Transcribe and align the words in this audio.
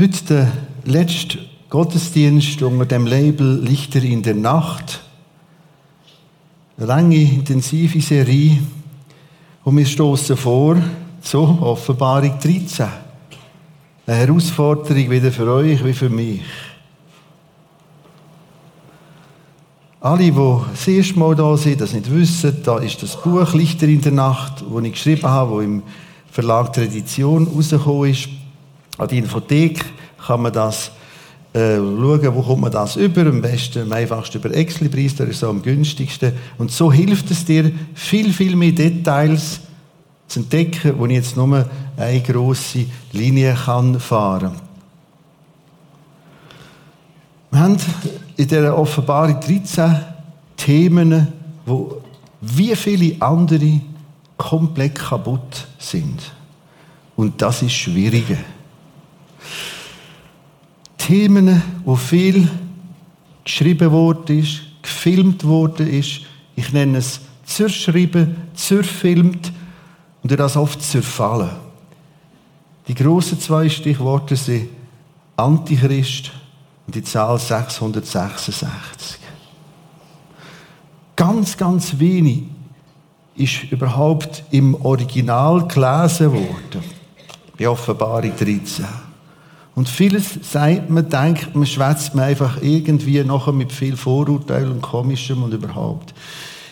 Heute 0.00 0.24
der 0.24 0.52
letzte 0.84 1.40
Gottesdienst 1.68 2.62
unter 2.62 2.86
dem 2.86 3.06
Label 3.06 3.60
Lichter 3.62 4.02
in 4.02 4.22
der 4.22 4.34
Nacht. 4.34 5.02
Eine 6.78 6.86
lange, 6.86 7.16
intensive 7.16 8.00
Serie. 8.00 8.60
Und 9.62 9.76
wir 9.76 9.84
stoßen 9.84 10.38
vor 10.38 10.78
zur 11.20 11.60
Offenbarung 11.60 12.32
13. 12.42 12.86
Eine 14.06 14.16
Herausforderung 14.16 15.10
wieder 15.10 15.30
für 15.30 15.52
euch 15.52 15.84
wie 15.84 15.92
für 15.92 16.08
mich. 16.08 16.40
Alle, 20.00 20.30
die 20.30 20.32
das 20.32 20.88
erste 20.88 21.18
Mal 21.18 21.34
da 21.34 21.54
sind, 21.58 21.78
das 21.78 21.92
nicht 21.92 22.10
wissen, 22.10 22.56
da 22.64 22.78
ist 22.78 23.02
das 23.02 23.20
Buch 23.20 23.52
Lichter 23.52 23.86
in 23.86 24.00
der 24.00 24.12
Nacht, 24.12 24.64
das 24.66 24.82
ich 24.82 24.92
geschrieben 24.92 25.28
habe, 25.28 25.56
das 25.56 25.64
im 25.64 25.82
Verlag 26.30 26.72
Tradition 26.72 27.46
rausgekommen 27.46 28.10
ist. 28.12 28.39
An 29.00 29.08
der 29.08 29.16
Infothek 29.16 29.82
kann 30.26 30.42
man 30.42 30.52
das 30.52 30.90
äh, 31.54 31.76
schauen, 31.76 32.34
wo 32.34 32.42
kommt 32.42 32.60
man 32.60 32.70
das 32.70 32.96
über. 32.96 33.22
Am 33.22 33.40
besten, 33.40 33.84
am 33.84 33.92
einfachsten 33.92 34.36
über 34.36 34.54
Excel-Preis, 34.54 35.14
der 35.14 35.28
ist 35.28 35.40
so 35.40 35.48
am 35.48 35.62
günstigsten. 35.62 36.34
Und 36.58 36.70
so 36.70 36.92
hilft 36.92 37.30
es 37.30 37.46
dir, 37.46 37.72
viel, 37.94 38.30
viel 38.30 38.54
mehr 38.54 38.72
Details 38.72 39.60
zu 40.28 40.40
entdecken, 40.40 40.98
wo 40.98 41.06
ich 41.06 41.12
jetzt 41.12 41.34
nur 41.34 41.64
eine 41.96 42.20
grosse 42.20 42.84
Linie 43.12 43.54
kann 43.54 43.98
fahren 43.98 44.52
kann. 44.52 44.60
Wir 47.52 47.60
haben 47.60 47.76
in 48.36 48.48
dieser 48.48 48.76
Offenbarung 48.76 49.40
13 49.40 49.96
Themen, 50.58 51.28
wo 51.64 52.02
wie 52.42 52.76
viele 52.76 53.16
andere 53.22 53.80
komplett 54.36 54.96
kaputt 54.96 55.68
sind. 55.78 56.20
Und 57.16 57.40
das 57.40 57.62
ist 57.62 57.72
schwieriger. 57.72 58.36
Themen, 60.98 61.62
wo 61.84 61.96
viel 61.96 62.48
geschrieben 63.44 63.90
worden 63.90 64.38
ist, 64.38 64.60
gefilmt 64.82 65.44
worden 65.44 65.88
ist. 65.88 66.20
Ich 66.56 66.72
nenne 66.72 66.98
es 66.98 67.20
zerschrieben, 67.44 68.36
zerfilmt 68.54 69.52
und 70.22 70.30
das 70.30 70.56
oft 70.56 70.82
zerfallen. 70.82 71.50
Die 72.86 72.94
grossen 72.94 73.40
zwei 73.40 73.68
Stichworte 73.68 74.36
sind 74.36 74.68
Antichrist 75.36 76.30
und 76.86 76.94
die 76.94 77.02
Zahl 77.02 77.38
666. 77.38 79.18
Ganz, 81.16 81.56
ganz 81.56 81.98
wenig 81.98 82.44
ist 83.36 83.64
überhaupt 83.70 84.44
im 84.50 84.74
Original 84.74 85.66
gelesen 85.66 86.32
worden. 86.32 86.84
Bei 87.58 87.68
Offenbarung 87.68 88.34
13. 88.36 88.86
Und 89.74 89.88
vieles 89.88 90.38
sagt 90.42 90.90
man, 90.90 91.08
denkt 91.08 91.54
man, 91.54 91.66
schwätzt 91.66 92.14
man 92.14 92.24
einfach 92.24 92.60
irgendwie 92.60 93.22
nachher 93.22 93.52
mit 93.52 93.72
viel 93.72 93.96
Vorurteil 93.96 94.68
und 94.68 94.82
Komischem 94.82 95.42
und 95.42 95.54
überhaupt. 95.54 96.12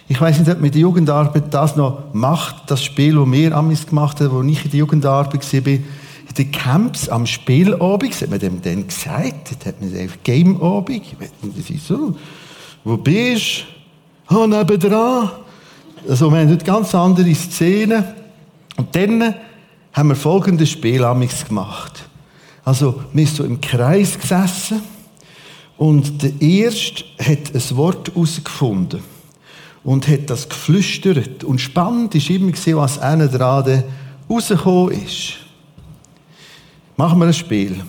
Ich 0.08 0.20
weiß 0.20 0.38
nicht, 0.38 0.50
ob 0.50 0.60
mit 0.60 0.74
der 0.74 0.82
Jugendarbeit 0.82 1.52
das 1.52 1.76
noch 1.76 2.12
macht, 2.12 2.70
das 2.70 2.82
Spiel, 2.82 3.16
das 3.16 3.30
wir 3.30 3.56
amis 3.56 3.86
gemacht 3.86 4.20
haben, 4.20 4.32
wo 4.32 4.42
ich 4.42 4.64
in 4.64 4.70
der 4.70 4.80
Jugendarbeit 4.80 5.52
war, 5.52 5.72
in 5.72 5.84
den 6.36 6.50
Camps 6.50 7.08
am 7.08 7.26
Spielabend, 7.26 8.12
das 8.12 8.22
hat 8.22 8.30
man 8.30 8.38
dem 8.38 8.62
dann 8.62 8.86
gesagt, 8.86 9.50
das 9.50 9.66
hat 9.66 9.80
man 9.80 9.90
gesagt, 9.92 10.24
Gameabend, 10.24 11.02
das 11.42 11.70
ist 11.70 11.86
so, 11.86 12.16
wo 12.84 12.96
bist 12.96 13.64
du? 14.28 14.34
Oh, 14.34 14.46
nebendran. 14.46 15.30
Also, 16.08 16.30
wir 16.30 16.38
haben 16.38 16.48
dort 16.48 16.64
ganz 16.64 16.94
andere 16.94 17.34
Szenen. 17.34 18.04
Und 18.76 18.94
dann 18.94 19.34
haben 19.92 20.08
wir 20.08 20.16
folgendes 20.16 20.70
Spiel 20.70 21.02
amis 21.04 21.44
gemacht. 21.46 22.07
Also, 22.68 23.02
wir 23.14 23.24
sind 23.24 23.34
so 23.34 23.44
im 23.44 23.62
Kreis 23.62 24.20
gesessen 24.20 24.82
und 25.78 26.22
der 26.22 26.38
Erste 26.38 27.02
hat 27.18 27.54
ein 27.54 27.76
Wort 27.78 28.08
herausgefunden 28.08 29.00
und 29.84 30.06
hat 30.06 30.28
das 30.28 30.46
geflüstert. 30.46 31.44
Und 31.44 31.62
spannend 31.62 32.14
war 32.14 32.30
immer, 32.30 32.52
was 32.82 32.98
einer 32.98 33.28
dran 33.28 33.84
rausgekommen 34.28 35.02
ist. 35.02 35.36
Machen 36.98 37.18
wir 37.18 37.28
ein 37.28 37.32
Spiel. 37.32 37.82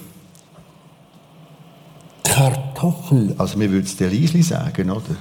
Kartoffel. 2.23 3.35
Also, 3.37 3.59
wir 3.59 3.69
würden 3.69 3.83
es 3.83 3.97
der 3.97 4.09
Liesli 4.09 4.43
sagen, 4.43 4.91
oder? 4.91 5.17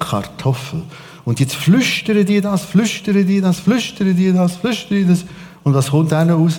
Kartoffel. 0.00 0.82
Und 1.24 1.38
jetzt 1.38 1.54
flüstern 1.54 2.26
die 2.26 2.40
das, 2.40 2.64
flüstern 2.64 3.24
die 3.24 3.40
das, 3.40 3.60
flüstern 3.60 4.16
die 4.16 4.32
das, 4.32 4.56
flüstern 4.56 4.98
die 4.98 5.06
das. 5.06 5.24
Und 5.62 5.74
was 5.74 5.90
kommt 5.92 6.12
einer 6.12 6.34
raus? 6.34 6.58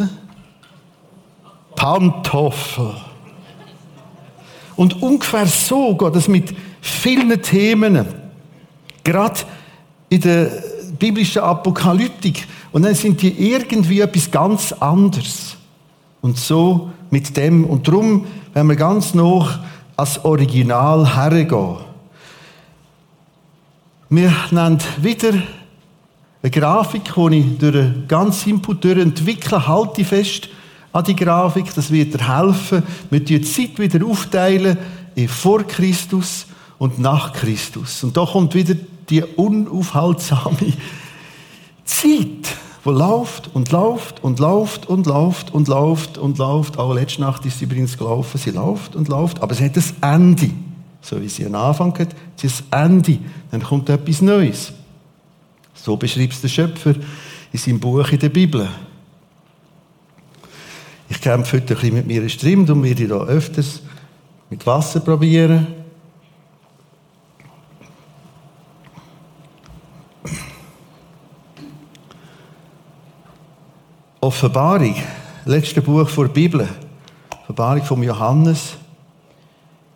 Pantoffel. 1.81 2.93
Und 4.75 5.01
ungefähr 5.01 5.47
so 5.47 5.95
geht 5.95 6.15
es 6.15 6.27
mit 6.27 6.53
vielen 6.79 7.41
Themen. 7.41 8.05
Gerade 9.03 9.39
in 10.07 10.21
der 10.21 10.51
biblischen 10.99 11.41
Apokalyptik. 11.41 12.47
Und 12.71 12.83
dann 12.83 12.93
sind 12.93 13.19
die 13.23 13.51
irgendwie 13.51 14.01
etwas 14.01 14.29
ganz 14.29 14.71
anderes. 14.73 15.57
Und 16.21 16.37
so 16.37 16.91
mit 17.09 17.35
dem. 17.35 17.65
Und 17.65 17.87
darum, 17.87 18.27
wenn 18.53 18.67
wir 18.67 18.75
ganz 18.75 19.15
noch 19.15 19.49
als 19.97 20.23
Original 20.23 21.15
hergehen. 21.15 21.77
Wir 24.07 24.31
nennen 24.51 24.77
wieder 24.97 25.33
eine 26.43 26.51
Grafik, 26.51 27.11
die 27.15 27.37
ich 27.39 27.57
durch 27.57 28.07
ganz 28.07 28.45
Input 28.45 28.85
entwickle, 28.85 29.67
halte 29.67 30.05
fest 30.05 30.47
an 30.93 31.03
die 31.03 31.15
Grafik, 31.15 31.73
das 31.73 31.91
wird 31.91 32.13
dir 32.13 32.37
helfen. 32.37 32.83
Wir 33.09 33.21
die 33.21 33.41
Zeit 33.41 33.79
wieder 33.79 34.05
aufteilen 34.05 34.77
in 35.15 35.27
vor 35.27 35.63
Christus 35.63 36.45
und 36.77 36.99
nach 36.99 37.33
Christus. 37.33 38.03
Und 38.03 38.17
da 38.17 38.25
kommt 38.25 38.55
wieder 38.55 38.75
die 39.09 39.23
unaufhaltsame 39.23 40.73
Zeit, 41.85 42.55
wo 42.83 42.91
läuft 42.91 43.53
und 43.53 43.71
läuft 43.71 44.23
und 44.23 44.39
läuft 44.39 44.87
und 44.87 45.05
läuft 45.05 45.53
und 45.53 45.67
läuft 45.67 46.17
und 46.17 46.37
läuft. 46.37 46.77
Auch 46.77 46.93
letzte 46.93 47.21
Nacht 47.21 47.45
ist 47.45 47.59
sie 47.59 47.65
übrigens 47.65 47.97
gelaufen. 47.97 48.37
Sie 48.37 48.51
läuft 48.51 48.95
und 48.95 49.07
läuft, 49.07 49.41
aber 49.41 49.53
sie 49.53 49.65
hat 49.65 49.77
ein 49.77 50.13
Ende. 50.35 50.49
So 51.01 51.21
wie 51.21 51.29
sie 51.29 51.45
einen 51.45 51.55
Anfang 51.55 51.97
hat, 51.99 52.09
sie 52.35 52.47
hat 52.47 52.63
ein 52.71 52.91
Ende. 52.91 53.19
Dann 53.51 53.63
kommt 53.63 53.89
etwas 53.89 54.21
Neues. 54.21 54.73
So 55.73 55.97
beschreibt 55.97 56.33
es 56.33 56.41
der 56.41 56.47
Schöpfer 56.47 56.95
in 57.51 57.59
seinem 57.59 57.79
Buch 57.79 58.07
in 58.11 58.19
der 58.19 58.29
Bibel. 58.29 58.67
Ich 61.11 61.19
kämpfe 61.19 61.57
heute 61.57 61.73
ein 61.73 61.81
bisschen 61.81 61.93
mit 61.93 62.07
mir 62.07 62.29
Strimm, 62.29 62.61
und 62.69 62.83
werde 62.83 63.05
da 63.05 63.17
öfters 63.17 63.81
mit 64.49 64.65
Wasser 64.65 65.01
probieren. 65.01 65.67
Offenbarung, 74.21 74.95
letzte 75.43 75.81
Buch 75.81 76.07
vor 76.07 76.27
der 76.27 76.33
Bibel, 76.33 76.69
Offenbarung 77.41 77.83
von 77.83 78.03
Johannes, 78.03 78.77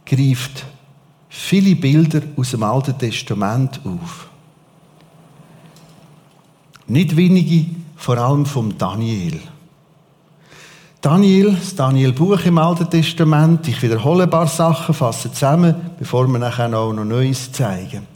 greift 0.05 0.65
viele 1.29 1.77
Bilder 1.77 2.23
aus 2.35 2.51
dem 2.51 2.63
Alten 2.63 2.97
Testament 2.97 3.79
auf. 3.85 4.27
Nicht 6.87 7.15
wenige, 7.15 7.67
vor 7.95 8.17
allem 8.17 8.45
vom 8.45 8.77
Daniel. 8.77 9.39
Daniel, 11.05 11.53
das 11.53 11.75
Daniel-Buch 11.75 12.45
im 12.45 12.57
Alten 12.57 12.89
Testament. 12.89 13.67
Ich 13.67 13.79
wiederhole 13.83 14.23
ein 14.23 14.29
paar 14.31 14.47
Sachen, 14.47 14.95
fasse 14.95 15.31
zusammen, 15.31 15.91
bevor 15.99 16.25
wir 16.25 16.39
nachher 16.39 16.75
auch 16.75 16.91
noch 16.93 17.05
Neues 17.05 17.51
zeigen. 17.51 18.07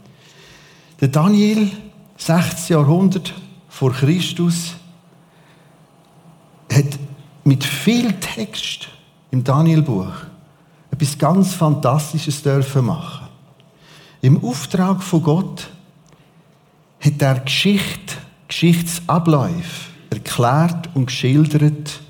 Der 1.00 1.06
Daniel, 1.06 1.70
6. 2.16 2.68
Jahrhundert 2.70 3.32
vor 3.68 3.92
Christus, 3.92 4.74
hat 6.72 6.98
mit 7.44 7.62
viel 7.62 8.12
Text 8.14 8.88
im 9.30 9.44
Daniel-Buch 9.44 10.10
etwas 10.90 11.16
ganz 11.16 11.54
Fantastisches 11.54 12.42
dürfen 12.42 12.86
machen. 12.86 13.28
Im 14.20 14.42
Auftrag 14.42 15.00
von 15.00 15.22
Gott 15.22 15.70
hat 16.98 17.22
er 17.22 17.38
Geschichte, 17.38 18.16
Geschichtsabläufe 18.48 19.90
erklärt 20.10 20.88
und 20.94 21.06
geschildert, 21.06 22.00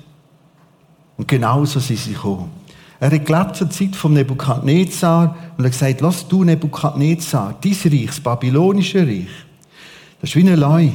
und 1.21 1.27
genauso 1.27 1.79
sind 1.79 1.99
sie 1.99 2.13
gekommen. 2.13 2.49
Er 2.99 3.11
hat 3.11 3.25
gelebt 3.27 3.55
zur 3.55 3.69
Zeit 3.69 3.95
von 3.95 4.11
Nebukadnezar 4.13 5.35
und 5.55 5.63
hat 5.63 5.71
gesagt, 5.71 6.01
lass 6.01 6.27
du 6.27 6.43
Nebukadnezar, 6.43 7.59
dein 7.61 7.73
Reich, 7.73 8.07
das 8.07 8.19
babylonische 8.19 9.05
Reich, 9.05 9.27
das 10.19 10.31
ist 10.31 10.35
wie 10.35 10.39
eine 10.39 10.55
Leu 10.55 10.89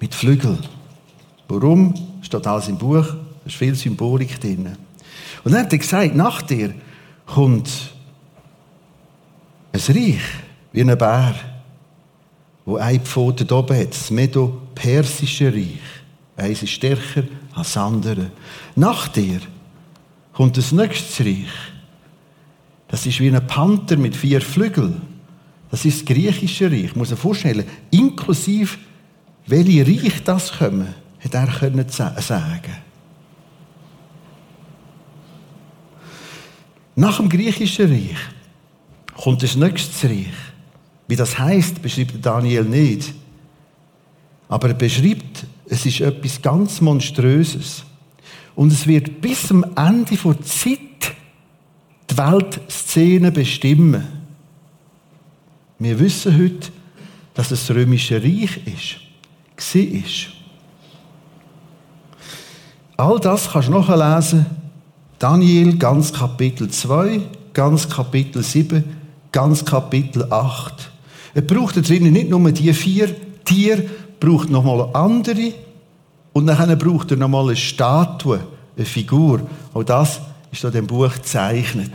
mit 0.00 0.14
Flügeln. 0.14 0.60
Warum? 1.46 1.92
Steht 2.22 2.46
alles 2.46 2.68
im 2.68 2.78
Buch, 2.78 3.04
da 3.04 3.16
ist 3.44 3.56
viel 3.56 3.74
Symbolik 3.74 4.40
drin. 4.40 4.70
Und 5.44 5.52
dann 5.52 5.60
hat 5.60 5.72
er 5.72 5.78
gesagt, 5.78 6.14
nach 6.14 6.40
dir 6.40 6.72
kommt 7.26 7.68
ein 9.74 9.94
Reich 9.94 10.22
wie 10.72 10.80
ein 10.80 10.96
Bär, 10.96 11.34
wo 12.64 12.76
eine 12.76 13.00
Pfote 13.00 13.54
oben 13.54 13.76
hat, 13.76 13.90
das 13.90 14.10
Medo-Persische 14.10 15.52
Reich. 15.52 15.80
Eins 16.38 16.62
ist 16.62 16.70
stärker 16.70 17.24
als 17.54 17.76
andere. 17.76 18.30
Nach 18.76 19.08
dir 19.08 19.40
kommt 20.32 20.56
das 20.56 20.72
nächste 20.72 21.24
Reich. 21.24 21.48
Das 22.88 23.06
ist 23.06 23.20
wie 23.20 23.34
ein 23.34 23.46
Panther 23.46 23.96
mit 23.96 24.14
vier 24.14 24.40
Flügeln. 24.40 25.02
Das 25.70 25.84
ist 25.84 26.00
das 26.00 26.14
griechische 26.14 26.70
Reich. 26.70 26.84
Ich 26.84 26.96
muss 26.96 27.10
mir 27.10 27.16
vorstellen, 27.16 27.64
inklusive 27.90 28.76
welche 29.46 29.86
Reich 29.86 30.22
das 30.24 30.52
kommen, 30.52 30.94
hätte 31.18 31.36
er 31.36 31.46
können 31.46 31.86
sagen. 31.88 32.76
Nach 36.96 37.16
dem 37.16 37.28
griechischen 37.28 37.90
Reich 37.90 38.16
kommt 39.16 39.42
das 39.42 39.56
nächste 39.56 40.08
Reich. 40.08 40.26
Wie 41.08 41.16
das 41.16 41.38
heißt, 41.38 41.82
beschreibt 41.82 42.24
Daniel 42.24 42.64
nicht. 42.64 43.12
Aber 44.48 44.68
er 44.68 44.74
beschreibt, 44.74 45.44
es 45.68 45.86
ist 45.86 46.00
etwas 46.00 46.40
ganz 46.40 46.80
Monströses. 46.80 47.84
Und 48.54 48.72
es 48.72 48.86
wird 48.86 49.20
bis 49.20 49.48
zum 49.48 49.64
Ende 49.76 50.16
der 50.16 50.40
Zeit 50.42 50.78
die 52.10 52.16
Weltszene 52.16 53.32
bestimmen. 53.32 54.06
Wir 55.78 55.98
wissen 55.98 56.36
heute, 56.36 56.70
dass 57.34 57.50
es 57.50 57.66
das 57.66 57.76
römische 57.76 58.22
Reich 58.22 58.60
ist, 58.66 59.74
ist. 59.74 60.28
All 62.96 63.18
das 63.18 63.50
kannst 63.50 63.68
du 63.68 63.72
nachlesen. 63.72 64.46
Daniel, 65.18 65.76
ganz 65.76 66.12
Kapitel 66.12 66.68
2, 66.70 67.20
ganz 67.52 67.88
Kapitel 67.88 68.42
7, 68.42 68.84
ganz 69.32 69.64
Kapitel 69.64 70.30
8. 70.30 70.90
Er 71.34 71.42
braucht 71.42 71.76
da 71.76 71.80
drinnen 71.80 72.12
nicht 72.12 72.30
nur 72.30 72.52
die 72.52 72.72
vier 72.72 73.14
Tiere, 73.44 73.84
braucht 74.24 74.48
nochmal 74.48 74.88
andere 74.94 75.52
und 76.32 76.46
dann 76.46 76.78
braucht 76.78 77.10
er 77.10 77.16
nochmal 77.16 77.46
eine 77.46 77.56
Statue, 77.56 78.40
eine 78.76 78.86
Figur. 78.86 79.42
Auch 79.74 79.82
das 79.82 80.20
ist 80.50 80.64
in 80.64 80.72
dem 80.72 80.86
Buch 80.86 81.12
gezeichnet. 81.12 81.92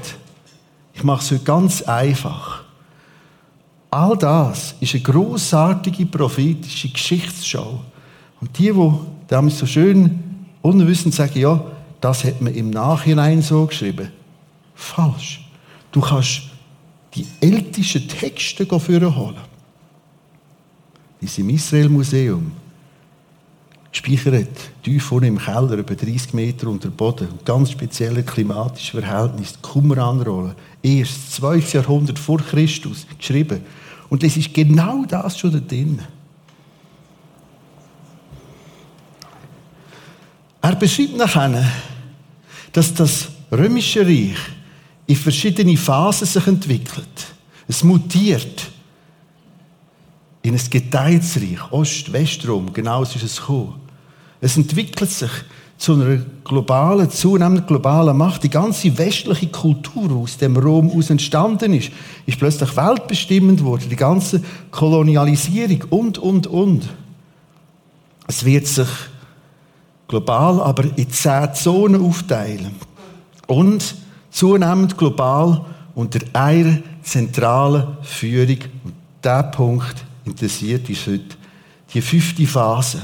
Ich 0.94 1.04
mache 1.04 1.24
es 1.24 1.32
heute 1.32 1.44
ganz 1.44 1.82
einfach. 1.82 2.64
All 3.90 4.16
das 4.18 4.76
ist 4.80 4.94
eine 4.94 5.04
großartige 5.04 6.06
prophetische 6.06 6.90
Geschichtsschau. 6.90 7.82
Und 8.40 8.58
die, 8.58 8.72
die 8.72 8.92
damals 9.28 9.58
so 9.58 9.66
schön 9.66 10.46
unwissend 10.62 11.16
sagen, 11.16 11.40
ja, 11.40 11.64
das 12.00 12.24
hat 12.24 12.42
man 12.42 12.54
im 12.54 12.70
Nachhinein 12.70 13.42
so 13.42 13.66
geschrieben. 13.66 14.12
Falsch. 14.76 15.42
Du 15.92 16.00
kannst 16.02 16.42
die 17.16 17.26
ältesten 17.42 18.08
Texte 18.08 18.68
holen. 18.70 19.36
Sind 21.22 21.50
im 21.50 21.56
Israel-Museum. 21.56 22.52
Gespeichert, 23.92 24.50
tief 24.84 25.04
vorne 25.04 25.28
im 25.28 25.38
Keller, 25.38 25.74
über 25.74 25.96
30 25.96 26.34
Meter 26.34 26.68
unter 26.68 26.90
Boden. 26.90 27.28
Ganz 27.44 27.72
spezielle 27.72 28.24
klimatische 28.24 29.02
Verhältnisse. 29.02 29.56
Qumran-Rolle. 29.62 30.56
Erst 30.82 31.34
12. 31.34 31.74
Jahrhundert 31.74 32.20
vor 32.20 32.38
Christus 32.38 33.06
geschrieben. 33.18 33.62
Und 34.10 34.24
es 34.24 34.38
ist 34.38 34.54
genau 34.54 35.04
das 35.06 35.38
schon 35.38 35.52
da 35.52 35.60
drin. 35.60 36.00
Er 40.62 40.76
beschreibt 40.76 41.18
nachher, 41.18 41.66
dass 42.72 42.94
das 42.94 43.30
römische 43.52 44.06
Reich 44.06 44.38
in 45.08 45.16
verschiedene 45.16 45.76
Phasen 45.78 46.28
sich 46.28 46.46
entwickelt. 46.46 47.34
Es 47.68 47.84
mutiert 47.84 48.70
in 50.42 50.54
ein 50.54 50.62
geteiltes 50.70 51.38
Reich, 51.38 51.72
Ost-Westrom, 51.72 52.72
genau 52.74 53.04
so 53.04 53.16
ist 53.16 53.24
es 53.24 53.40
gekommen. 53.40 53.76
Es 54.42 54.56
entwickelt 54.56 55.10
sich 55.10 55.32
zu 55.78 55.94
einer 55.94 56.18
globalen, 56.44 57.10
zunehmend 57.10 57.68
globalen 57.68 58.18
Macht. 58.18 58.44
Die 58.44 58.50
ganze 58.50 58.98
westliche 58.98 59.48
Kultur, 59.48 60.12
aus 60.12 60.38
dem 60.38 60.58
Rom 60.58 60.92
aus 60.92 61.10
entstanden 61.10 61.74
ist, 61.74 61.92
ist 62.26 62.38
plötzlich 62.38 62.76
weltbestimmend 62.76 63.64
worden. 63.64 63.90
Die 63.90 63.96
ganze 63.96 64.42
Kolonialisierung 64.72 65.84
und, 65.90 66.18
und, 66.18 66.48
und. 66.48 66.90
Es 68.28 68.44
wird 68.44 68.68
sich 68.68 68.90
global, 70.08 70.62
aber 70.62 70.84
in 70.98 71.10
zehn 71.10 71.54
Zonen 71.54 72.02
aufteilen. 72.06 72.76
Und 73.48 73.96
zunehmend 74.32 74.98
global 74.98 75.66
unter 75.96 76.20
einer 76.34 76.80
zentralen 77.02 77.98
Führung. 78.04 78.60
Und 78.84 78.94
dieser 79.24 79.44
Punkt 79.44 80.06
interessiert 80.30 80.88
uns 80.90 81.08
heute. 81.08 81.36
Die 81.94 82.02
fünfte 82.02 82.46
Phase. 82.46 83.02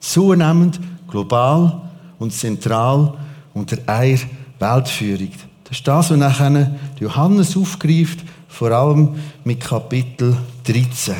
Zunehmend 0.00 0.80
global 1.08 1.82
und 2.18 2.32
zentral 2.32 3.14
unter 3.52 3.76
einer 3.86 4.18
Weltführung. 4.58 5.32
Das 5.64 5.78
ist 5.78 5.88
das, 5.88 6.10
was 6.10 6.18
nachher 6.18 6.74
Johannes 6.98 7.56
aufgreift, 7.56 8.20
vor 8.48 8.70
allem 8.70 9.16
mit 9.44 9.60
Kapitel 9.60 10.36
13. 10.64 11.14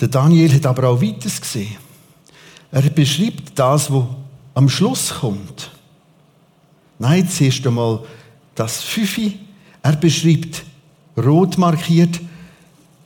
Der 0.00 0.08
Daniel 0.08 0.52
hat 0.52 0.66
aber 0.66 0.88
auch 0.88 1.00
weiteres 1.00 1.40
gesehen. 1.40 1.76
Er 2.70 2.82
beschreibt 2.82 3.58
das, 3.58 3.90
was 3.90 4.04
am 4.54 4.68
Schluss 4.68 5.14
kommt. 5.20 5.70
Nein, 6.98 7.28
zuerst 7.28 7.66
einmal 7.66 8.00
das 8.54 8.82
Fünfe. 8.82 9.32
Er 9.86 9.94
beschreibt 9.94 10.64
rot 11.16 11.58
markiert 11.58 12.18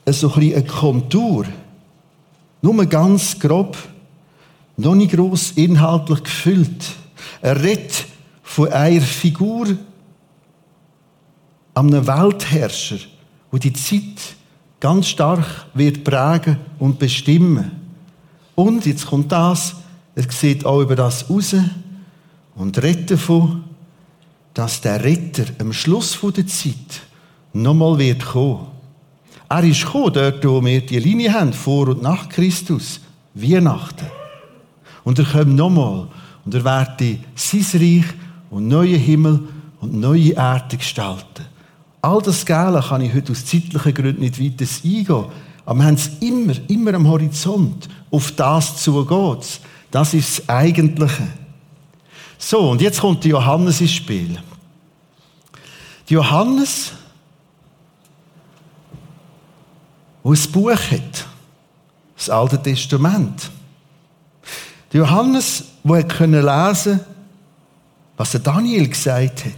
so 0.07 0.33
ein 0.33 0.55
eine 0.55 0.65
Kontur. 0.65 1.45
Nur 2.63 2.87
ganz 2.87 3.39
grob, 3.39 3.77
noch 4.79 4.95
nicht 4.95 5.13
gross 5.13 5.51
inhaltlich 5.57 6.23
gefüllt. 6.23 6.85
Er 7.43 7.63
redet 7.63 8.07
von 8.43 8.73
einer 8.73 9.03
Figur, 9.03 9.77
einem 11.75 12.07
Weltherrscher, 12.07 12.97
wo 13.51 13.59
die 13.59 13.75
Zeit 13.75 14.37
ganz 14.81 15.09
stark 15.09 15.67
wird 15.75 16.03
prägen 16.03 16.57
und 16.79 16.99
bestimmen. 16.99 17.73
Und 18.55 18.87
jetzt 18.87 19.05
kommt 19.05 19.31
das, 19.31 19.75
er 20.15 20.25
sieht 20.31 20.65
auch 20.65 20.81
über 20.81 20.97
das 20.97 21.29
raus 21.29 21.55
und 22.55 22.83
redet 22.83 23.11
davon, 23.11 23.65
dass 24.61 24.83
der 24.83 25.03
Retter 25.03 25.45
am 25.59 25.73
Schluss 25.73 26.19
der 26.21 26.47
Zeit 26.47 27.01
nochmal 27.55 27.97
wird 27.97 28.27
kommen. 28.27 28.67
Er 29.49 29.65
ist 29.65 29.87
gekommen, 29.87 30.13
dort, 30.13 30.45
wo 30.45 30.63
wir 30.63 30.85
die 30.85 30.99
Linie 30.99 31.33
haben, 31.33 31.55
vor 31.55 31.89
und 31.89 32.03
nach 32.03 32.29
Christus, 32.29 33.01
Weihnachten. 33.33 34.05
Und 35.03 35.19
er 35.19 35.25
kommt 35.25 35.57
nochmal 35.57 36.09
und 36.45 36.55
er 36.55 36.63
wird 36.63 37.21
sein 37.37 37.81
Reich 37.81 38.05
und 38.51 38.69
neue 38.69 38.99
Himmel 38.99 39.49
und 39.81 39.95
neue 39.95 40.33
Erde 40.33 40.77
gestalten. 40.77 41.47
All 42.03 42.21
das 42.21 42.45
Gale 42.45 42.85
kann 42.87 43.01
ich 43.01 43.15
heute 43.15 43.33
aus 43.33 43.47
zeitlichen 43.47 43.95
Gründen 43.95 44.21
nicht 44.21 44.39
weiter 44.39 44.71
eingehen. 44.85 45.25
Aber 45.65 45.79
wir 45.79 45.87
haben 45.87 45.95
es 45.95 46.11
immer, 46.21 46.53
immer 46.69 46.93
am 46.93 47.09
Horizont. 47.09 47.89
Auf 48.11 48.33
das 48.33 48.77
zu 48.77 49.07
geht 49.07 49.61
Das 49.91 50.13
ist 50.13 50.41
das 50.41 50.49
Eigentliche. 50.51 51.29
So, 52.37 52.71
und 52.71 52.83
jetzt 52.83 53.01
kommt 53.01 53.25
Johannes 53.25 53.81
ins 53.81 53.93
Spiel. 53.93 54.39
Johannes, 56.11 56.91
der 60.25 60.33
ein 60.33 60.53
Buch 60.53 60.71
hat, 60.91 61.27
das 62.17 62.29
Alte 62.29 62.61
Testament. 62.61 63.49
Johannes, 64.93 65.67
der 65.85 66.03
lesen 66.03 66.09
konnte, 66.19 67.01
was 68.17 68.33
der 68.33 68.41
Daniel 68.41 68.89
gesagt 68.89 69.45
hat. 69.45 69.53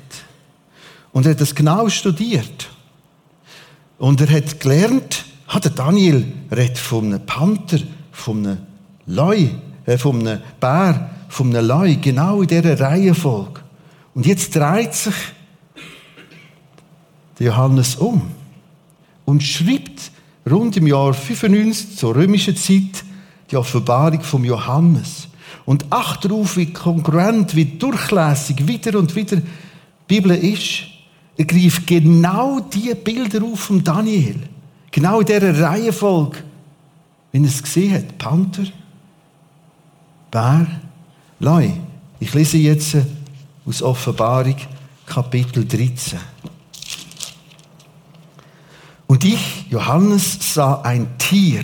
Und 1.13 1.25
er 1.25 1.33
hat 1.33 1.41
das 1.41 1.55
genau 1.55 1.89
studiert. 1.89 2.69
Und 3.99 4.21
er 4.21 4.31
hat 4.31 4.61
gelernt, 4.61 5.25
hat 5.49 5.65
der 5.65 5.73
Daniel 5.73 6.35
redet 6.51 6.77
von 6.77 7.07
einem 7.07 7.25
Panther, 7.25 7.79
von 8.11 8.47
einem 8.47 8.59
Leu, 9.07 9.49
äh, 9.87 9.97
von 9.97 10.21
einem 10.21 10.43
Bär, 10.61 11.11
von 11.31 11.49
einem 11.49 11.67
Leu, 11.67 11.97
genau 11.97 12.43
in 12.43 12.49
dieser 12.49 12.79
Reihenfolge. 12.79 13.63
Und 14.15 14.27
jetzt 14.27 14.55
dreht 14.55 14.93
sich 14.93 15.15
Johannes 17.43 17.97
um 17.97 18.23
und 19.25 19.43
schreibt 19.43 20.11
rund 20.51 20.77
im 20.77 20.87
Jahr 20.87 21.15
95 21.15 21.97
zur 21.97 22.15
römischen 22.15 22.57
Zeit 22.57 23.05
die 23.51 23.57
Offenbarung 23.57 24.23
vom 24.23 24.45
Johannes. 24.45 25.29
Und 25.65 25.87
acht 25.91 26.25
darauf, 26.25 26.57
wie 26.57 26.73
kongruent, 26.73 27.55
wie 27.55 27.65
durchlässig 27.65 28.67
wieder 28.67 28.99
und 28.99 29.15
wieder 29.15 29.37
die 29.37 29.43
Bibel 30.09 30.33
ist. 30.33 30.85
Er 31.37 31.45
greift 31.45 31.87
genau 31.87 32.61
die 32.61 32.95
Bilder 32.95 33.45
auf 33.45 33.61
von 33.61 33.85
Daniel. 33.85 34.37
Genau 34.91 35.21
in 35.21 35.27
dieser 35.27 35.61
Reihenfolge, 35.61 36.39
wenn 37.31 37.45
er 37.45 37.51
es 37.51 37.63
gesehen 37.63 37.95
hat. 37.95 38.19
Panther, 38.19 38.65
Bär, 40.31 40.67
Leu. 41.39 41.69
Ich 42.21 42.35
lese 42.35 42.59
jetzt 42.59 42.97
aus 43.65 43.83
Offenbarung 43.83 44.57
Kapitel 45.07 45.67
13. 45.67 46.19
Und 49.13 49.27
ich, 49.27 49.67
Johannes, 49.69 50.39
sah 50.55 50.81
ein 50.81 51.07
Tier 51.19 51.61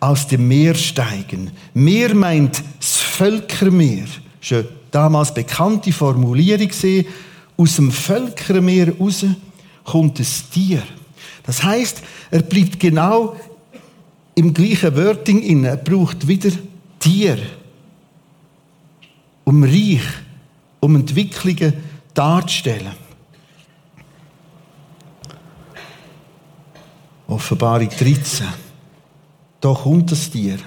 aus 0.00 0.26
dem 0.26 0.48
Meer 0.48 0.74
steigen. 0.74 1.50
Meer 1.72 2.14
meint 2.14 2.62
Völkermeer. 2.78 4.04
Das 4.38 4.50
war 4.50 4.58
eine 4.58 4.68
damals 4.90 5.32
bekannte 5.32 5.92
Formulierung. 5.92 6.68
Aus 7.56 7.76
dem 7.76 7.90
Völkermeer 7.90 8.94
raus 8.98 9.24
kommt 9.82 10.20
ein 10.20 10.26
Tier. 10.52 10.82
Das 11.42 11.62
heißt, 11.62 12.02
er 12.30 12.42
bleibt 12.42 12.78
genau 12.78 13.34
im 14.34 14.52
gleichen 14.52 14.94
Wording 14.94 15.40
inne. 15.40 15.68
Er 15.68 15.76
braucht 15.78 16.28
wieder 16.28 16.50
Tier, 16.98 17.38
um 19.44 19.64
Reich, 19.64 20.02
um 20.80 20.96
Entwicklungen 20.96 21.72
darzustellen. 22.12 23.01
Offenbarung 27.26 27.88
13. 27.88 28.46
Da 29.60 29.74
kommt 29.74 30.10
das 30.10 30.30
Tier. 30.30 30.58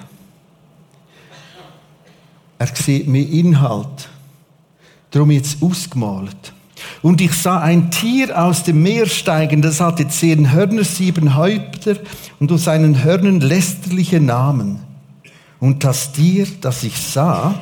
Er 2.58 2.66
sieht 2.66 3.06
mehr 3.06 3.28
Inhalt. 3.28 4.08
Darum 5.10 5.30
jetzt 5.30 5.62
ausgemalt. 5.62 6.52
Und 7.02 7.20
ich 7.20 7.32
sah 7.32 7.60
ein 7.60 7.90
Tier 7.90 8.40
aus 8.40 8.64
dem 8.64 8.82
Meer 8.82 9.06
steigen, 9.06 9.62
das 9.62 9.80
hatte 9.80 10.08
zehn 10.08 10.52
Hörner, 10.52 10.84
sieben 10.84 11.36
Häupter 11.36 11.96
und 12.38 12.50
aus 12.52 12.64
seinen 12.64 13.02
Hörnern 13.02 13.40
lästerliche 13.40 14.20
Namen. 14.20 14.80
Und 15.58 15.84
das 15.84 16.12
Tier, 16.12 16.46
das 16.60 16.82
ich 16.84 17.00
sah, 17.00 17.54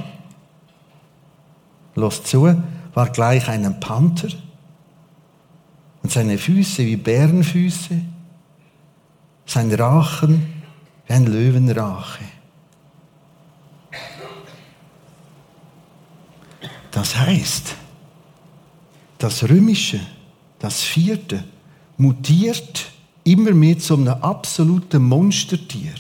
los 1.95 2.23
zu, 2.25 2.57
war 2.95 3.09
gleich 3.11 3.49
einem 3.49 3.79
Panther 3.81 4.29
und 6.03 6.11
seine 6.13 6.39
Füße 6.39 6.85
wie 6.85 6.97
Bärenfüße, 6.97 8.01
sein 9.47 9.73
Rachen 9.73 10.63
wie 11.07 11.13
ein 11.13 11.27
Löwenrache. 11.27 12.25
Das 16.91 17.17
heißt, 17.17 17.75
das 19.19 19.49
Römische, 19.49 20.01
das 20.59 20.83
Vierte, 20.83 21.45
mutiert 21.97 22.87
immer 23.25 23.53
mehr 23.53 23.79
zu 23.79 23.95
einem 23.95 24.09
absoluten 24.09 25.03
Monstertier. 25.03 25.95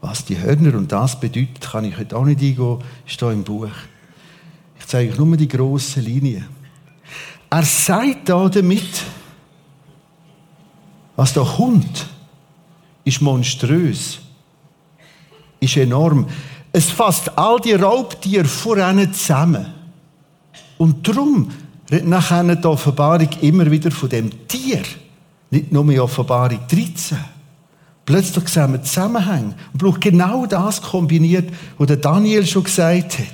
Was 0.00 0.24
die 0.24 0.38
Hörner 0.38 0.76
und 0.76 0.90
das 0.92 1.18
bedeutet, 1.18 1.60
kann 1.60 1.84
ich 1.84 1.96
heute 1.96 2.16
auch 2.16 2.24
nicht 2.24 2.40
eingehen, 2.40 2.78
ist 3.06 3.18
hier 3.18 3.30
im 3.30 3.44
Buch. 3.44 3.70
Ich 4.78 4.86
zeige 4.86 5.12
euch 5.12 5.18
nur 5.18 5.36
die 5.36 5.48
grossen 5.48 6.04
Linien. 6.04 6.46
Er 7.50 7.62
sagt 7.62 8.28
da 8.28 8.48
damit, 8.48 9.04
was 11.20 11.34
da 11.34 11.42
kommt, 11.42 12.06
ist 13.04 13.20
monströs, 13.20 14.20
ist 15.60 15.76
enorm. 15.76 16.26
Es 16.72 16.88
fasst 16.88 17.36
all 17.36 17.60
die 17.60 17.74
Raubtiere 17.74 18.46
voran 18.46 19.12
zusammen. 19.12 19.66
Und 20.78 21.06
darum 21.06 21.50
redet 21.90 22.08
nachher 22.08 22.56
die 22.56 22.66
Offenbarung 22.66 23.28
immer 23.42 23.70
wieder 23.70 23.90
von 23.90 24.08
dem 24.08 24.30
Tier. 24.48 24.80
Nicht 25.50 25.70
nur 25.70 25.86
in 25.90 26.00
Offenbarung 26.00 26.60
13. 26.66 27.18
Plötzlich 28.06 28.48
sehen 28.48 28.72
wir 28.72 28.82
Zusammenhänge 28.82 29.56
und 29.74 29.78
braucht 29.78 30.00
genau 30.00 30.46
das 30.46 30.80
kombiniert, 30.80 31.52
was 31.76 31.86
der 31.86 31.98
Daniel 31.98 32.46
schon 32.46 32.64
gesagt 32.64 33.18
hat. 33.18 33.26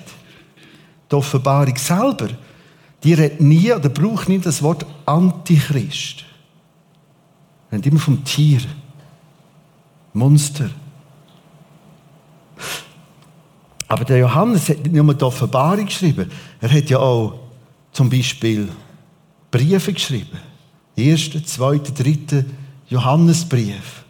Die 1.09 1.15
Offenbarung 1.15 1.77
selber, 1.77 2.31
die 3.05 3.15
redet 3.15 3.41
nie 3.41 3.73
oder 3.73 3.91
braucht 3.91 4.29
nie 4.29 4.41
das 4.41 4.61
Wort 4.61 4.85
Antichrist. 5.05 6.25
Reden 7.77 7.91
immer 7.91 8.01
vom 8.01 8.25
Tier. 8.25 8.61
Monster. 10.13 10.71
Aber 13.89 14.05
der 14.05 14.19
Johannes 14.19 14.69
hat 14.69 14.79
nicht 14.79 14.93
nur 14.93 15.15
die 15.15 15.25
Offenbarung 15.25 15.87
geschrieben, 15.87 16.31
er 16.61 16.73
hat 16.73 16.91
ja 16.91 16.99
auch 16.99 17.39
zum 17.93 18.11
Beispiel 18.11 18.69
Briefe 19.51 19.93
geschrieben. 19.93 20.39
Erster, 20.97 21.45
zweiter, 21.45 21.93
dritter 21.93 22.45
Johannesbrief. 22.89 24.05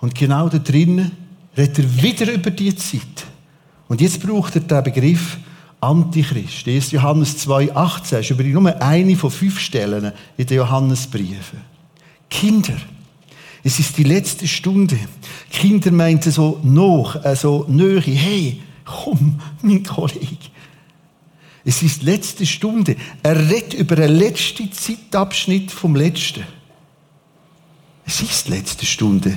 Und 0.00 0.14
genau 0.14 0.48
da 0.48 0.58
drinnen 0.58 1.10
redet 1.56 1.78
er 1.78 2.02
wieder 2.02 2.32
über 2.32 2.50
die 2.50 2.74
Zeit. 2.76 3.26
Und 3.88 4.00
jetzt 4.00 4.22
braucht 4.22 4.54
er 4.54 4.60
den 4.60 4.84
Begriff 4.84 5.38
Antichrist. 5.80 6.68
1. 6.68 6.92
Johannes 6.92 7.46
2,18 7.46 8.20
ist 8.20 8.30
übrigens 8.30 8.54
nur 8.54 8.82
eine 8.82 9.16
von 9.16 9.30
fünf 9.30 9.58
Stellen 9.58 10.12
in 10.36 10.46
den 10.46 10.56
Johannesbriefen. 10.56 11.77
Kinder, 12.30 12.76
es 13.64 13.78
ist 13.78 13.96
die 13.98 14.04
letzte 14.04 14.46
Stunde. 14.46 14.98
Kinder 15.50 15.90
meinten 15.90 16.30
so 16.30 16.60
noch, 16.62 17.16
also 17.24 17.64
nöch, 17.68 18.06
hey, 18.06 18.60
komm, 18.84 19.40
mein 19.62 19.82
Kollege. 19.82 20.36
Es 21.64 21.82
ist 21.82 22.02
letzte 22.02 22.46
Stunde. 22.46 22.96
Er 23.22 23.50
redet 23.50 23.74
über 23.74 23.96
den 23.96 24.12
letzten 24.12 24.72
Zeitabschnitt 24.72 25.70
vom 25.70 25.96
Letzten. 25.96 26.44
Es 28.06 28.22
ist 28.22 28.48
letzte 28.48 28.86
Stunde. 28.86 29.36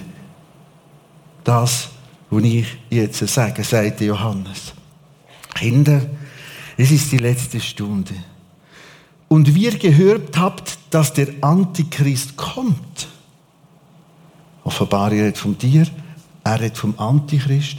Das, 1.44 1.90
was 2.30 2.44
ich 2.44 2.66
jetzt 2.90 3.28
sage, 3.28 3.64
sagt 3.66 4.00
Johannes. 4.00 4.74
Kinder, 5.54 6.02
es 6.78 6.92
ist 6.92 7.12
die 7.12 7.18
letzte 7.18 7.60
Stunde. 7.60 8.14
Und 9.32 9.56
wie 9.56 9.64
ihr 9.64 9.78
gehört 9.78 10.38
habt, 10.38 10.78
dass 10.90 11.14
der 11.14 11.30
Antichrist 11.40 12.36
kommt. 12.36 13.08
Offenbar, 14.66 15.14
er 15.14 15.24
redet 15.24 15.38
vom 15.38 15.58
Tier, 15.58 15.88
er 16.44 16.60
redet 16.60 16.78
vom 16.78 17.00
Antichrist. 17.00 17.78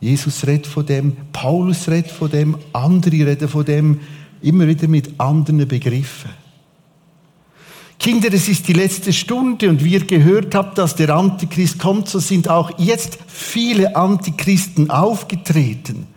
Jesus 0.00 0.44
redet 0.44 0.66
von 0.66 0.84
dem, 0.84 1.16
Paulus 1.32 1.86
redet 1.86 2.10
von 2.10 2.28
dem, 2.28 2.58
andere 2.72 3.28
reden 3.28 3.48
von 3.48 3.64
dem, 3.64 4.00
immer 4.42 4.66
wieder 4.66 4.88
mit 4.88 5.20
anderen 5.20 5.68
Begriffen. 5.68 6.32
Kinder, 8.00 8.32
es 8.32 8.48
ist 8.48 8.66
die 8.66 8.72
letzte 8.72 9.12
Stunde 9.12 9.70
und 9.70 9.84
wie 9.84 9.92
ihr 9.92 10.04
gehört 10.04 10.56
habt, 10.56 10.78
dass 10.78 10.96
der 10.96 11.10
Antichrist 11.10 11.78
kommt, 11.78 12.08
so 12.08 12.18
sind 12.18 12.48
auch 12.48 12.76
jetzt 12.76 13.18
viele 13.28 13.94
Antichristen 13.94 14.90
aufgetreten. 14.90 16.08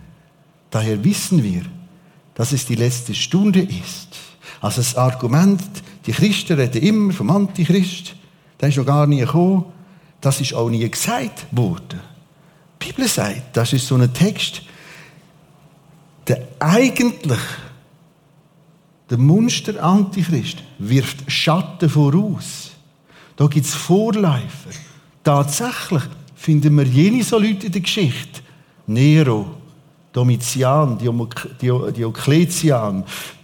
Daher 0.71 1.03
wissen 1.03 1.43
wir, 1.43 1.61
dass 2.33 2.51
es 2.51 2.65
die 2.65 2.73
letzte 2.73 3.13
Stunde 3.13 3.59
ist. 3.61 4.28
Also 4.61 4.81
das 4.81 4.95
Argument, 4.95 5.61
die 6.05 6.11
Christen 6.11 6.59
reden 6.59 6.81
immer 6.81 7.13
vom 7.13 7.29
Antichrist, 7.29 8.15
der 8.59 8.69
ist 8.69 8.77
noch 8.77 8.85
gar 8.85 9.07
nie 9.07 9.19
gekommen, 9.19 9.65
das 10.21 10.41
ist 10.41 10.53
auch 10.53 10.69
nie 10.69 10.89
gesagt 10.89 11.47
worden. 11.51 12.01
Die 12.81 12.87
Bibel 12.87 13.07
sagt, 13.07 13.55
das 13.55 13.73
ist 13.73 13.87
so 13.87 13.95
ein 13.95 14.13
Text, 14.13 14.61
der 16.27 16.47
eigentlich 16.59 17.39
der 19.09 19.17
Monster 19.17 19.83
Antichrist 19.83 20.57
wirft 20.77 21.31
Schatten 21.31 21.89
voraus. 21.89 22.71
Da 23.35 23.47
gibt 23.47 23.65
es 23.65 23.73
Vorläufer. 23.73 24.69
Tatsächlich 25.23 26.03
finden 26.35 26.77
wir 26.77 26.83
jene 26.83 27.23
so 27.23 27.39
Leute 27.39 27.67
in 27.67 27.71
der 27.71 27.81
Geschichte. 27.81 28.41
Nero, 28.85 29.55
Domitian, 30.13 30.97
Diokletian, 30.97 33.03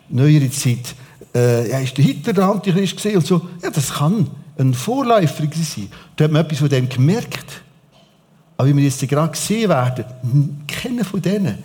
neuere 0.09 0.51
Zeit, 0.51 0.95
äh, 1.35 1.69
ja, 1.69 1.79
ist 1.79 1.97
der 1.97 2.05
Hitler 2.05 2.33
der 2.33 2.45
Antichrist 2.45 2.95
gesehen 2.95 3.17
und 3.17 3.27
so. 3.27 3.41
Ja, 3.61 3.69
das 3.69 3.93
kann 3.93 4.27
ein 4.57 4.73
Vorläufer 4.73 5.43
sein. 5.53 5.89
Da 6.15 6.23
hat 6.23 6.31
man 6.31 6.45
etwas 6.45 6.59
von 6.59 6.69
dem 6.69 6.87
gemerkt. 6.87 7.61
Aber 8.57 8.69
wie 8.69 8.75
wir 8.75 8.83
jetzt 8.83 9.05
gerade 9.07 9.31
gesehen 9.31 9.69
werden, 9.69 10.65
keiner 10.67 11.03
von 11.03 11.21
denen 11.21 11.57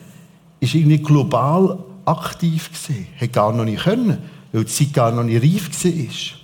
ist 0.59 0.75
irgendwie 0.75 0.99
global 0.99 1.79
aktiv 2.05 2.71
gesehen. 2.73 3.07
Hat 3.21 3.33
gar 3.33 3.53
noch 3.53 3.65
nicht 3.65 3.85
können, 3.85 4.19
weil 4.53 4.65
die 4.65 4.71
Zeit 4.71 4.93
gar 4.93 5.13
noch 5.13 5.23
nicht 5.23 5.43
reif 5.43 5.85
war. 5.85 6.41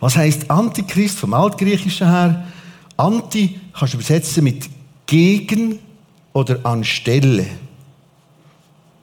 Was 0.00 0.16
heißt 0.16 0.50
Antichrist 0.50 1.18
vom 1.18 1.34
Altgriechischen 1.34 2.08
her? 2.08 2.46
Anti 2.96 3.60
kannst 3.72 3.94
du 3.94 3.98
übersetzen 3.98 4.44
mit 4.44 4.68
gegen 5.06 5.78
oder 6.32 6.64
anstelle. 6.64 7.46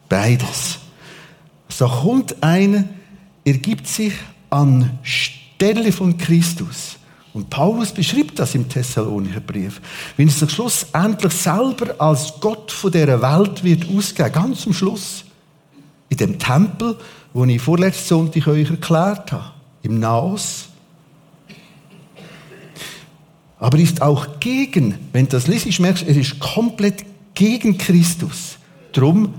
Beides. 0.10 0.80
So 1.80 1.88
kommt 1.88 2.44
einer, 2.44 2.84
er 3.46 3.54
gibt 3.54 3.88
sich 3.88 4.12
anstelle 4.50 5.94
von 5.94 6.18
Christus. 6.18 6.98
Und 7.34 7.50
Paulus 7.50 7.94
beschreibt 7.94 8.38
das 8.38 8.54
im 8.54 8.68
Thessalonicher 8.68 9.40
Brief. 9.40 9.80
Wenn 10.18 10.28
es 10.28 10.40
sich 10.40 10.52
schlussendlich 10.52 11.32
selber 11.32 11.96
als 11.98 12.34
Gott 12.42 12.70
von 12.74 12.92
dieser 12.92 13.22
Welt 13.22 13.64
wird 13.64 13.90
ausgeben, 13.90 14.34
ganz 14.34 14.68
am 14.68 14.74
Schluss, 14.74 15.24
in 16.10 16.18
dem 16.18 16.38
Tempel, 16.38 16.98
wo 17.32 17.46
ich 17.46 17.62
vorletzten 17.62 18.08
Sonntag 18.10 18.48
euch 18.48 18.70
erklärt 18.70 19.32
habe, 19.32 19.54
im 19.82 20.02
Naos. 20.02 20.68
Aber 23.58 23.78
ist 23.78 24.02
auch 24.02 24.42
gegen, 24.42 24.96
wenn 25.14 25.28
du 25.28 25.32
das 25.32 25.48
liest, 25.48 25.80
merkst 25.80 26.04
du, 26.04 26.08
er 26.10 26.18
ist 26.18 26.40
komplett 26.40 27.06
gegen 27.36 27.78
Christus. 27.78 28.58
Drum 28.92 29.34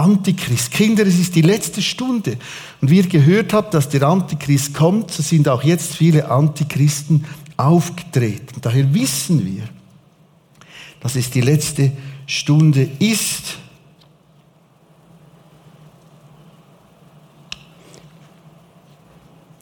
Antichrist. 0.00 0.70
Kinder, 0.70 1.06
es 1.06 1.18
ist 1.18 1.34
die 1.34 1.42
letzte 1.42 1.82
Stunde. 1.82 2.38
Und 2.80 2.90
wie 2.90 2.96
ihr 2.96 3.08
gehört 3.08 3.52
habt, 3.52 3.74
dass 3.74 3.88
der 3.88 4.02
Antichrist 4.02 4.74
kommt, 4.74 5.10
so 5.10 5.22
sind 5.22 5.48
auch 5.48 5.62
jetzt 5.62 5.94
viele 5.94 6.30
Antichristen 6.30 7.24
aufgetreten. 7.56 8.60
Daher 8.62 8.92
wissen 8.94 9.44
wir, 9.44 9.64
das 11.00 11.16
ist 11.16 11.34
die 11.34 11.42
letzte 11.42 11.92
Stunde 12.26 12.88
ist. 12.98 13.58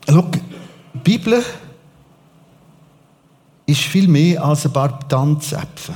Schau, 0.09 0.23
die 0.23 0.99
Bibel 0.99 1.43
ist 3.67 3.81
viel 3.81 4.09
mehr 4.09 4.43
als 4.45 4.65
ein 4.65 4.73
paar 4.73 5.07
Tanzäpfel. 5.09 5.95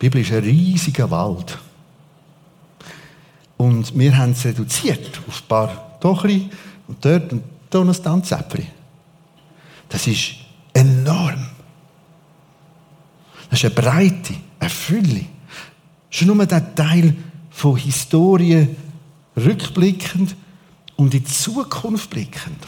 Die 0.00 0.08
Bibel 0.08 0.20
ist 0.20 0.32
ein 0.32 0.44
riesiger 0.44 1.10
Wald. 1.10 1.58
Und 3.58 3.98
wir 3.98 4.16
haben 4.16 4.32
es 4.32 4.44
reduziert 4.44 5.20
auf 5.26 5.42
ein 5.42 5.48
paar 5.48 6.00
Tochri 6.00 6.48
und 6.86 7.04
dort 7.04 7.32
und 7.32 7.42
da 7.68 7.84
noch 7.84 7.94
ein 7.94 8.02
Tanzäpfel. 8.02 8.64
Das 9.88 10.06
ist 10.06 10.36
enorm. 10.72 11.46
Das 13.50 13.58
ist 13.58 13.64
eine 13.64 13.74
Breite, 13.74 14.34
eine 14.60 14.70
Fülle. 14.70 15.24
Schon 16.08 16.28
nur 16.28 16.46
der 16.46 16.74
Teil 16.74 17.14
von 17.50 17.76
Historie 17.76 18.68
rückblickend 19.36 20.36
und 20.96 21.14
in 21.14 21.22
die 21.22 21.24
Zukunft 21.24 22.10
blickend. 22.10 22.64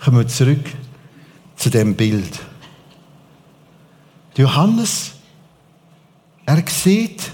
Kommen 0.00 0.18
wir 0.18 0.28
zurück 0.28 0.64
zu 1.56 1.70
dem 1.70 1.94
Bild. 1.96 2.47
Johannes, 4.38 5.10
er 6.46 6.62
sieht, 6.68 7.32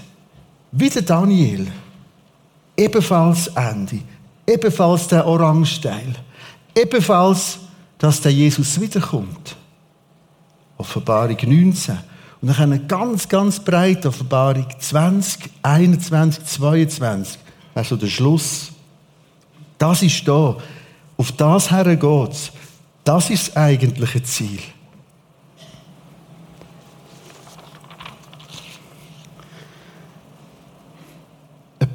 wie 0.71 0.89
der 0.89 1.03
Daniel, 1.03 1.67
ebenfalls 2.75 3.45
Ende, 3.49 3.99
ebenfalls 4.47 5.07
der 5.07 5.25
Orangesteil, 5.27 6.15
ebenfalls, 6.75 7.59
dass 7.99 8.21
der 8.21 8.33
Jesus 8.33 8.81
wiederkommt. 8.81 9.55
Offenbarung 10.77 11.37
19. 11.41 11.99
Und 12.41 12.47
dann 12.47 12.73
eine 12.73 12.79
ganz, 12.79 13.29
ganz 13.29 13.59
breite 13.59 14.07
Offenbarung 14.07 14.65
20, 14.77 15.51
21, 15.61 16.43
22. 16.43 17.39
Also 17.75 17.95
der 17.97 18.07
Schluss. 18.07 18.71
Das 19.77 20.01
ist 20.01 20.27
da. 20.27 20.57
Auf 21.17 21.31
das 21.33 21.69
her 21.69 21.95
geht's. 21.95 22.51
Das 23.03 23.29
ist 23.29 23.49
das 23.49 23.57
eigentliche 23.57 24.23
Ziel. 24.23 24.59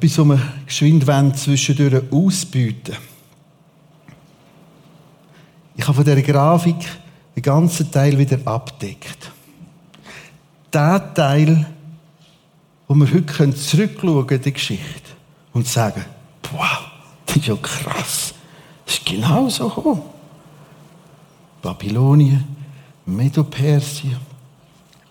Etwas, 0.01 0.17
was 0.17 0.27
wir 0.29 0.41
geschwind 0.65 1.37
zwischendurch 1.37 2.11
ausbieten 2.11 2.97
Ich 5.75 5.83
habe 5.83 5.93
von 5.93 6.03
dieser 6.03 6.23
Grafik 6.23 6.89
den 7.35 7.43
ganzen 7.43 7.91
Teil 7.91 8.17
wieder 8.17 8.39
abdeckt. 8.45 9.31
Der 10.73 11.13
Teil, 11.13 11.67
wo 12.87 12.95
wir 12.95 13.13
heute 13.13 13.53
zurückschauen 13.53 14.25
können 14.25 14.41
die 14.41 14.53
Geschichte 14.53 15.11
und 15.53 15.67
sagen, 15.67 16.03
wow, 16.51 16.79
das 17.27 17.35
ist 17.35 17.45
ja 17.45 17.55
krass. 17.57 18.33
Das 18.87 18.95
ist 18.95 19.05
genau 19.05 19.49
so 19.49 19.69
gekommen. 19.69 20.01
Babylonien, 21.61 22.43
Medopersien, 23.05 24.17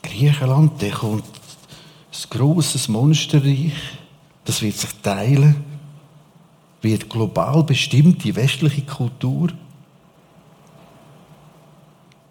Griechenland, 0.02 0.82
dann 0.82 0.90
kommt 0.90 1.22
ein 1.22 2.38
grosses 2.38 2.88
Monsterreich, 2.88 3.99
das 4.50 4.62
wird 4.62 4.76
sich 4.76 4.90
teilen, 5.00 5.64
wird 6.82 7.08
global 7.08 7.62
bestimmt, 7.62 8.24
die 8.24 8.34
westliche 8.34 8.82
Kultur. 8.82 9.50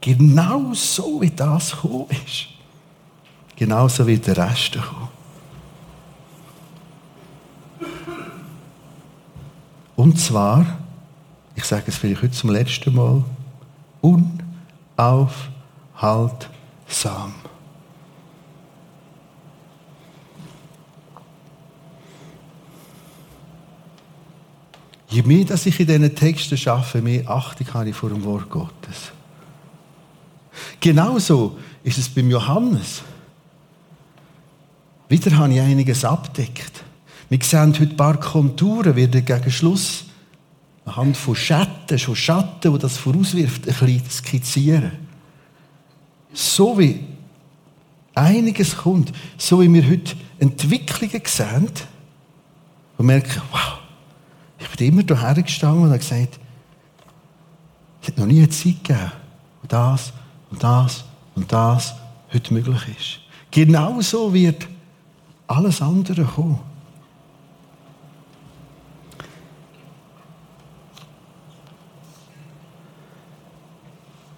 Genau 0.01 0.73
so 0.73 1.21
wie 1.21 1.29
das 1.29 1.71
gekommen 1.71 2.07
ist. 2.09 2.47
Genauso 3.55 4.05
wird 4.05 4.27
der 4.27 4.35
Rest 4.35 4.73
kommen. 4.73 5.07
Und 9.95 10.19
zwar, 10.19 10.65
ich 11.55 11.63
sage 11.63 11.85
es 11.87 11.95
vielleicht 11.95 12.21
heute 12.21 12.33
zum 12.33 12.49
letzten 12.49 12.95
Mal, 12.95 13.23
unaufhaltsam. 14.97 17.33
Je 25.09 25.23
mehr 25.23 25.43
dass 25.43 25.65
ich 25.65 25.79
in 25.79 25.87
diesen 25.87 26.15
Texten 26.15 26.57
schaffe, 26.57 27.01
mehr 27.01 27.27
Achtung 27.29 27.73
habe 27.73 27.89
ich 27.89 27.95
vor 27.95 28.09
dem 28.09 28.23
Wort 28.23 28.49
Gottes. 28.49 29.11
Genauso 30.79 31.57
ist 31.83 31.97
es 31.97 32.07
beim 32.07 32.29
Johannes. 32.29 33.01
Wieder 35.07 35.35
habe 35.37 35.53
ich 35.53 35.59
einiges 35.59 36.05
abdeckt. 36.05 36.83
Wir 37.29 37.39
sehen 37.41 37.73
heute 37.73 37.83
ein 37.83 37.97
paar 37.97 38.19
Konturen, 38.19 38.95
werden 38.95 39.25
gegen 39.25 39.51
Schluss 39.51 40.05
anhand 40.85 41.17
von 41.17 41.35
Schatten, 41.35 41.97
schon 41.97 42.15
Schatten, 42.15 42.71
die 42.71 42.79
das 42.79 42.97
vorauswirft, 42.97 43.67
ein 43.67 43.75
bisschen 43.75 44.09
skizzieren. 44.09 44.91
So 46.33 46.77
wie 46.77 47.03
einiges 48.13 48.77
kommt, 48.77 49.11
so 49.37 49.61
wie 49.61 49.71
wir 49.73 49.87
heute 49.87 50.15
Entwicklungen 50.39 51.21
sehen 51.25 51.69
und 52.97 53.05
merken, 53.05 53.41
wow, 53.51 53.78
ich 54.59 54.69
bin 54.77 54.87
immer 54.93 55.03
hierher 55.03 55.41
gestanden 55.41 55.83
und 55.83 55.89
habe 55.89 55.99
gesagt, 55.99 56.39
es 58.01 58.07
hat 58.07 58.17
noch 58.17 58.25
nie 58.25 58.39
eine 58.39 58.49
Zeit 58.49 58.83
gegeben, 58.83 59.11
wo 59.61 59.67
das 59.67 60.13
und 60.51 60.63
das 60.63 61.03
und 61.35 61.51
das 61.51 61.95
heute 62.33 62.53
möglich 62.53 62.81
ist. 62.97 63.19
Genauso 63.51 64.33
wird 64.33 64.67
alles 65.47 65.81
andere 65.81 66.23
kommen. 66.23 66.59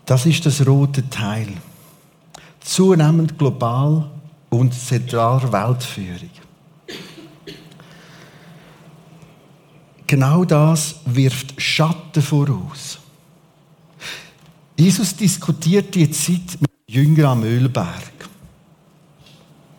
Das 0.05 0.25
ist 0.25 0.45
das 0.45 0.65
rote 0.67 1.09
Teil. 1.09 1.47
Zunehmend 2.59 3.37
global 3.37 4.09
und 4.49 4.73
zentraler 4.73 5.51
Weltführung. 5.53 6.40
Genau 10.11 10.43
das 10.43 10.95
wirft 11.05 11.53
Schatten 11.61 12.21
voraus. 12.21 12.99
Jesus 14.75 15.15
diskutiert 15.15 15.95
die 15.95 16.11
Zeit 16.11 16.59
mit 16.59 16.69
Jüngern 16.85 17.27
am 17.27 17.43
Ölberg. 17.45 18.11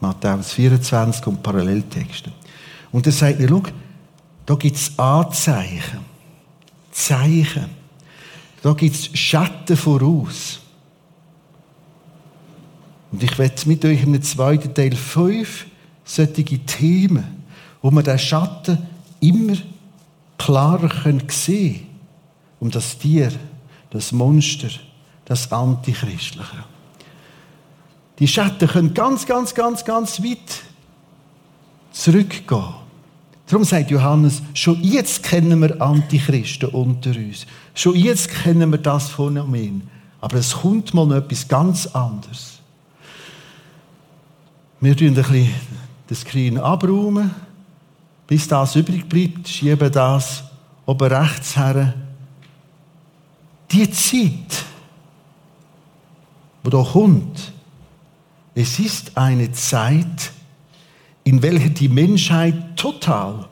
Matthäus 0.00 0.52
24 0.52 1.26
und 1.26 1.42
Paralleltexte. 1.42 2.32
Und 2.92 3.04
er 3.04 3.12
sagt 3.12 3.40
mir, 3.40 3.48
schau, 3.50 3.62
da 4.46 4.54
gibt 4.54 4.76
es 4.76 4.98
Anzeichen, 4.98 6.00
Zeichen 6.90 7.66
da 8.62 8.72
gibt 8.72 8.94
es 8.96 9.10
Schatten 9.12 9.76
voraus. 9.76 10.60
Und 13.10 13.22
ich 13.22 13.38
werde 13.38 13.68
mit 13.68 13.84
euch 13.84 14.02
im 14.02 14.22
zweiten 14.22 14.72
Teil 14.72 14.96
fünf 14.96 15.66
solche 16.06 16.58
Themen, 16.60 17.44
wo 17.82 17.90
man 17.90 18.02
den 18.02 18.18
Schatten 18.18 18.78
immer 19.20 19.56
klarer 20.44 20.90
sehen 21.28 21.28
können. 21.28 21.86
Um 22.60 22.70
das 22.70 22.96
Tier, 22.98 23.32
das 23.90 24.12
Monster, 24.12 24.68
das 25.24 25.50
Antichristliche. 25.50 26.64
Die 28.18 28.28
Schatten 28.28 28.68
können 28.68 28.94
ganz, 28.94 29.26
ganz, 29.26 29.54
ganz, 29.54 29.84
ganz 29.84 30.22
weit 30.22 30.62
zurückgehen. 31.90 32.74
Darum 33.48 33.64
sagt 33.64 33.90
Johannes, 33.90 34.42
schon 34.54 34.80
jetzt 34.80 35.22
kennen 35.24 35.60
wir 35.60 35.82
Antichristen 35.82 36.70
unter 36.70 37.10
uns. 37.10 37.46
Schon 37.74 37.96
jetzt 37.96 38.28
kennen 38.28 38.70
wir 38.70 38.78
das 38.78 39.10
Phänomen. 39.10 39.82
Aber 40.20 40.36
es 40.36 40.52
kommt 40.52 40.94
mal 40.94 41.06
noch 41.06 41.16
etwas 41.16 41.48
ganz 41.48 41.86
anderes. 41.88 42.60
Wir 44.80 44.96
tun 44.96 45.08
ein 45.08 45.14
bisschen 45.14 45.50
den 46.08 46.16
Screen 46.16 46.58
abräumen. 46.58 47.30
Bis 48.32 48.48
das 48.48 48.76
übrig 48.76 49.06
bleibt, 49.10 49.46
schieben 49.46 49.92
das 49.92 50.42
oben 50.86 51.12
rechts 51.12 51.54
her. 51.54 51.92
Die 53.70 53.90
Zeit, 53.90 54.64
die 56.64 56.70
da 56.70 56.82
kommt, 56.82 57.52
es 58.54 58.78
ist 58.78 59.18
eine 59.18 59.52
Zeit, 59.52 60.32
in 61.24 61.42
welcher 61.42 61.68
die 61.68 61.90
Menschheit 61.90 62.74
total, 62.74 63.50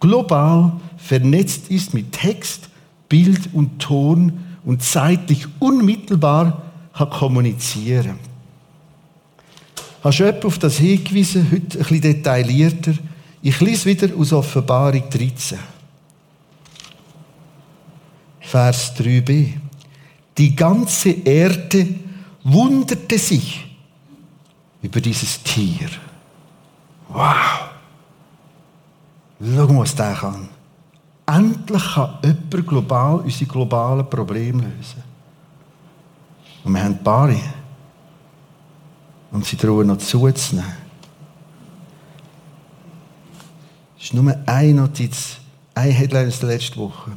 global 0.00 0.72
vernetzt 0.96 1.70
ist 1.70 1.94
mit 1.94 2.10
Text, 2.10 2.70
Bild 3.08 3.48
und 3.52 3.78
Ton 3.78 4.40
und 4.64 4.82
zeitlich 4.82 5.46
unmittelbar 5.60 6.62
kann 6.94 7.10
kommunizieren 7.10 8.18
Hast 10.02 10.18
du 10.18 10.46
auf 10.46 10.58
das 10.58 10.78
hingewiesen, 10.78 11.46
heute 11.52 11.78
ein 11.78 11.84
bisschen 11.84 12.00
detaillierter? 12.00 12.94
Ich 13.40 13.60
lese 13.60 13.86
wieder 13.86 14.14
aus 14.16 14.32
Offenbarung 14.32 15.08
13. 15.08 15.58
Vers 18.40 18.96
3b. 18.96 19.52
Die 20.36 20.56
ganze 20.56 21.10
Erde 21.10 21.86
wunderte 22.42 23.18
sich 23.18 23.64
über 24.82 25.00
dieses 25.00 25.42
Tier. 25.42 25.88
Wow! 27.08 27.68
Schau 29.40 29.72
mal, 29.72 29.80
was 29.80 29.94
der 29.94 30.14
kann. 30.14 30.48
Endlich 31.26 31.94
kann 31.94 32.18
jemand 32.22 32.66
global 32.66 33.16
unsere 33.16 33.50
globalen 33.50 34.08
Probleme 34.08 34.62
lösen. 34.62 35.02
Und 36.64 36.72
wir 36.72 36.82
haben 36.82 37.02
Paare. 37.02 37.40
Und 39.30 39.44
sie 39.44 39.56
drohen 39.56 39.88
noch 39.88 39.98
zuzunehmen. 39.98 40.88
Es 43.97 43.97
ist 44.08 44.14
nur 44.14 44.34
eine 44.46 44.72
Notiz, 44.72 45.36
ein 45.74 45.90
Headline 45.90 46.28
aus 46.28 46.40
der 46.40 46.48
letzten 46.48 46.80
Woche. 46.80 47.12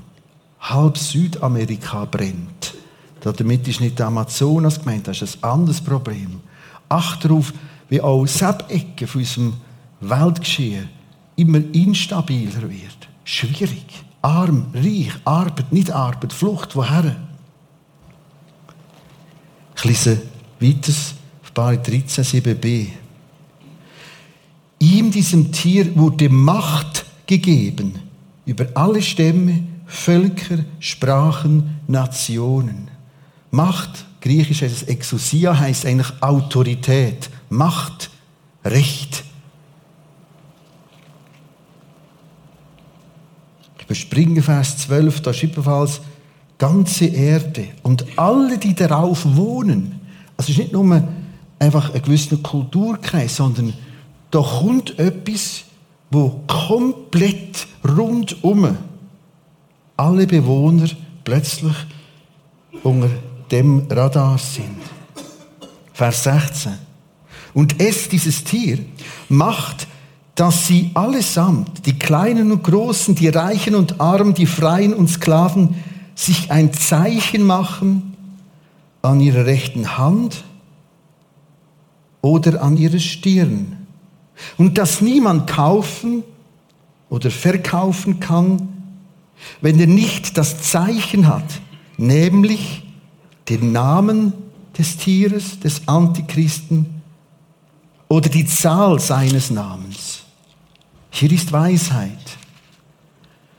Halb 0.60 0.98
Südamerika 0.98 2.04
brennt. 2.04 2.74
Damit 3.22 3.66
ist 3.66 3.80
nicht 3.80 3.98
der 3.98 4.08
Amazonas 4.08 4.80
gemeint, 4.80 5.08
das 5.08 5.22
ist 5.22 5.42
ein 5.42 5.52
anderes 5.52 5.80
Problem. 5.80 6.42
Acht 6.90 7.24
darauf, 7.24 7.54
wie 7.88 8.02
auch 8.02 8.26
Sebecken 8.26 9.08
von 9.08 9.22
unserem 9.22 9.54
Weltgeschehen 10.02 10.90
immer 11.38 11.60
instabiler 11.74 12.64
wird. 12.64 13.08
Schwierig. 13.24 13.86
Arm, 14.22 14.66
reich, 14.74 15.14
Arbeit, 15.24 15.72
nicht 15.72 15.92
Arbeit, 15.92 16.34
Flucht, 16.34 16.76
woher? 16.76 17.16
Ich 19.78 19.86
lese 19.86 20.22
weiter 20.60 20.92
auf 21.42 21.52
Bar 21.54 21.78
13, 21.78 22.24
7b. 22.26 22.88
Ihm, 24.82 25.12
diesem 25.12 25.52
Tier, 25.52 25.96
wurde 25.96 26.28
Macht 26.28 27.06
gegeben 27.28 28.00
über 28.48 28.66
alle 28.74 29.00
Stämme, 29.00 29.64
Völker, 29.86 30.66
Sprachen, 30.80 31.80
Nationen. 31.88 32.90
Macht, 33.52 34.06
griechisch 34.22 34.64
heißt 34.64 34.82
es 34.82 34.84
Exousia, 34.84 35.58
heißt 35.58 35.86
eigentlich 35.86 36.12
Autorität, 36.22 37.30
Macht, 37.50 38.10
Recht. 38.66 39.24
Ich 43.78 43.86
überspringe 43.86 44.42
Vers 44.42 44.80
12, 44.80 45.22
da 45.22 45.30
ist 45.30 45.44
ebenfalls 45.44 46.02
ganze 46.58 47.06
Erde 47.06 47.68
und 47.84 48.18
alle, 48.18 48.58
die 48.58 48.74
darauf 48.74 49.36
wohnen. 49.36 50.02
Also 50.38 50.52
es 50.52 50.58
ist 50.58 50.58
nicht 50.58 50.74
nur 50.74 51.08
einfach 51.60 51.94
ein 51.94 52.02
gewisser 52.02 52.38
Kulturkreis, 52.38 53.36
sondern 53.36 53.74
da 54.32 54.42
kommt 54.42 54.98
etwas, 54.98 55.64
wo 56.10 56.42
komplett 56.48 57.68
rundum 57.88 58.78
alle 59.98 60.28
Bewohner 60.28 60.90
plötzlich 61.24 61.76
unter 62.84 63.10
dem 63.52 63.88
Radar 63.90 64.38
sind. 64.38 64.80
Vers 65.94 66.24
16. 66.24 66.74
Und 67.54 67.82
es, 67.82 68.10
dieses 68.10 68.44
Tier, 68.44 68.80
macht, 69.30 69.88
dass 70.36 70.68
sie 70.68 70.92
allesamt, 70.94 71.86
die 71.86 72.00
Kleinen 72.00 72.52
und 72.52 72.64
Großen, 72.64 73.14
die 73.14 73.28
Reichen 73.28 73.76
und 73.76 74.00
Armen, 74.00 74.34
die 74.34 74.46
Freien 74.46 74.94
und 74.94 75.10
Sklaven, 75.10 75.76
sich 76.16 76.52
ein 76.52 76.74
Zeichen 76.74 77.44
machen 77.44 78.16
an 79.02 79.20
ihrer 79.20 79.46
rechten 79.46 79.98
Hand 79.98 80.44
oder 82.22 82.64
an 82.64 82.78
ihrer 82.78 83.00
Stirn. 83.00 83.81
Und 84.58 84.78
dass 84.78 85.02
niemand 85.02 85.48
kaufen 85.48 86.24
oder 87.10 87.30
verkaufen 87.30 88.20
kann, 88.20 88.70
wenn 89.60 89.80
er 89.80 89.88
nicht 89.88 90.38
das 90.38 90.62
Zeichen 90.62 91.28
hat, 91.28 91.62
nämlich 91.98 92.84
den 93.50 93.72
Namen 93.72 94.34
des 94.78 94.98
Tieres, 94.98 95.60
des 95.60 95.88
Antichristen 95.88 97.02
oder 98.08 98.30
die 98.30 98.46
Zahl 98.46 99.00
seines 99.00 99.52
Namens. 99.52 100.24
Hier 101.10 101.32
ist 101.32 101.52
Weisheit. 101.52 102.38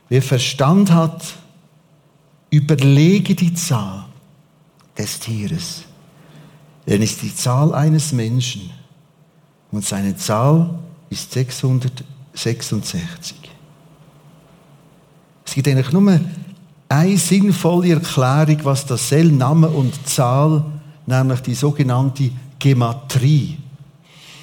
Wer 0.09 0.21
Verstand 0.21 0.91
hat, 0.91 1.35
Überlege 2.53 3.33
die 3.33 3.55
Zahl 3.55 4.05
des 4.95 5.19
Tieres. 5.19 5.85
Denn 6.85 7.01
es 7.01 7.13
ist 7.13 7.23
die 7.23 7.35
Zahl 7.35 7.73
eines 7.73 8.11
Menschen. 8.11 8.69
Und 9.73 9.83
seine 9.83 10.15
Zahl 10.15 10.69
ist 11.09 11.33
666. 11.33 13.35
Es 15.43 15.55
gibt 15.55 15.67
eigentlich 15.67 15.91
nur 15.91 16.19
eine 16.87 17.17
sinnvolle 17.17 17.93
Erklärung, 17.93 18.59
was 18.63 18.85
das 18.85 19.09
Sell, 19.09 19.31
Name 19.31 19.67
und 19.67 20.07
Zahl, 20.07 20.63
nämlich 21.07 21.39
die 21.39 21.55
sogenannte 21.55 22.29
Gematrie, 22.59 23.57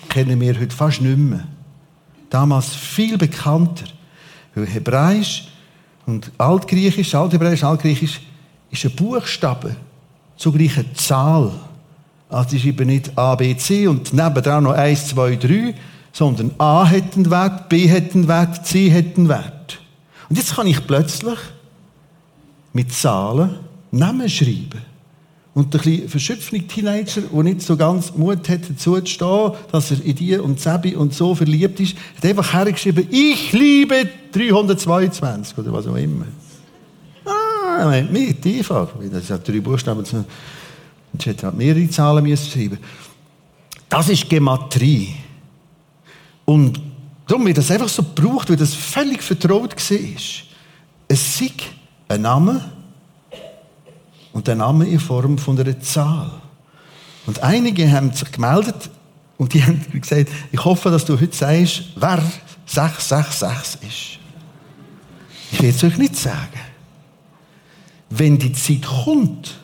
kennen 0.09 0.40
wir 0.40 0.59
heute 0.59 0.75
fast 0.75 1.01
nicht 1.01 1.16
mehr. 1.16 1.47
Damals 2.29 2.75
viel 2.75 3.16
bekannter. 3.16 3.85
Weil 4.57 4.66
Hebräisch 4.66 5.47
und 6.07 6.33
Altgriechisch, 6.38 7.14
Althebräisch, 7.14 7.62
Altgriechisch 7.62 8.21
ist 8.69 8.85
ein 8.85 8.97
Buchstabe, 8.97 9.77
zugleich 10.37 10.77
eine 10.77 10.93
Zahl. 10.95 11.53
Also 12.31 12.57
ist 12.57 12.64
eben 12.64 12.87
nicht 12.87 13.16
A, 13.19 13.35
B, 13.35 13.57
C 13.57 13.87
und 13.87 14.12
nebendran 14.12 14.64
noch 14.64 14.73
1, 14.73 15.09
2, 15.09 15.37
3, 15.37 15.75
sondern 16.12 16.53
A 16.59 16.88
hat 16.88 17.16
einen 17.16 17.31
Wert, 17.31 17.69
B 17.69 17.90
hat 17.90 18.14
einen 18.14 18.29
Wert, 18.29 18.66
C 18.66 18.93
hat 18.93 19.16
einen 19.16 19.29
Wert. 19.29 19.81
Und 20.29 20.37
jetzt 20.37 20.55
kann 20.55 20.66
ich 20.66 20.87
plötzlich 20.87 21.38
mit 22.73 22.93
Zahlen 22.93 23.57
Namen 23.90 24.29
schreiben. 24.29 24.90
Und 25.53 25.75
der 25.75 25.81
kleine 25.81 26.09
verschöpfende 26.09 26.64
Teenager, 26.66 27.23
der 27.23 27.43
nicht 27.43 27.62
so 27.62 27.77
ganz 27.77 28.14
Mut 28.14 28.49
hat, 28.49 28.71
dazu 28.71 29.01
zu 29.01 29.07
stehen, 29.07 29.53
dass 29.73 29.90
er 29.90 30.05
in 30.05 30.14
die 30.14 30.37
und 30.37 30.61
Sebi 30.61 30.95
und 30.95 31.12
so 31.12 31.35
verliebt 31.35 31.81
ist, 31.81 31.97
hat 32.16 32.25
einfach 32.25 32.53
hergeschrieben, 32.53 33.09
ich 33.11 33.53
liebe 33.53 34.09
322 34.33 35.59
oder 35.59 35.73
was 35.73 35.88
auch 35.88 35.97
immer. 35.97 36.27
Ah, 37.25 38.03
mit, 38.11 38.47
einfach. 38.47 38.88
Das 39.11 39.27
sind 39.27 39.47
drei 39.47 39.61
Buchstaben. 39.61 40.05
Jetzt 41.12 41.27
hätte 41.27 41.46
er 41.46 41.53
mehrere 41.53 41.88
Zahlen 41.88 42.25
müssen 42.25 42.51
schreiben 42.51 42.79
Das 43.88 44.09
ist 44.09 44.29
Gematrie. 44.29 45.14
Und 46.44 46.81
darum 47.27 47.46
wird 47.46 47.59
das 47.59 47.70
einfach 47.70 47.88
so 47.88 48.03
gebraucht, 48.03 48.51
weil 48.51 48.57
das 48.57 48.75
völlig 48.75 49.23
vertraut 49.23 49.75
war. 49.75 49.99
Es 51.09 51.40
ist 51.40 51.53
ein 52.09 52.23
Name, 52.23 52.64
und 54.33 54.46
der 54.46 54.55
Name 54.55 54.87
in 54.87 55.01
Form 55.01 55.38
von 55.38 55.59
einer 55.59 55.79
Zahl. 55.81 56.31
Und 57.27 57.42
einige 57.42 57.90
haben 57.90 58.12
sich 58.12 58.31
gemeldet 58.31 58.90
und 59.37 59.55
die 59.55 59.62
haben 59.66 59.85
gesagt, 59.92 60.31
ich 60.53 60.64
hoffe, 60.64 60.90
dass 60.90 61.05
du 61.05 61.20
heute 61.20 61.37
sagst, 61.37 61.85
wer 61.96 62.23
666 62.66 63.81
ist. 63.83 64.18
Ich 65.53 65.61
will 65.61 65.70
es 65.70 65.83
euch 65.83 65.99
nicht 65.99 66.16
sagen. 66.16 66.61
Wenn 68.09 68.38
die 68.38 68.53
Zeit 68.53 68.83
kommt, 68.83 69.59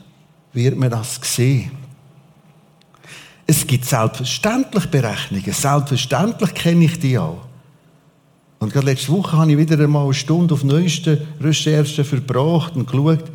wird 0.56 0.76
man 0.76 0.90
das 0.90 1.20
sehen. 1.22 1.70
Es 3.46 3.64
gibt 3.66 3.84
selbstverständlich 3.84 4.86
Berechnungen. 4.86 5.52
Selbstverständlich 5.52 6.52
kenne 6.54 6.86
ich 6.86 6.98
die 6.98 7.16
auch. 7.16 7.46
Und 8.58 8.72
gerade 8.72 8.86
letzte 8.86 9.12
Woche 9.12 9.36
habe 9.36 9.52
ich 9.52 9.58
wieder 9.58 9.78
einmal 9.78 10.04
eine 10.04 10.14
Stunde 10.14 10.54
auf 10.54 10.64
neueste 10.64 11.26
Recherchen 11.40 12.04
verbracht 12.04 12.74
und 12.74 12.90
geschaut. 12.90 13.30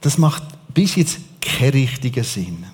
Das 0.00 0.18
macht 0.18 0.42
bis 0.74 0.96
jetzt 0.96 1.18
keinen 1.40 1.72
richtigen 1.72 2.24
Sinn. 2.24 2.64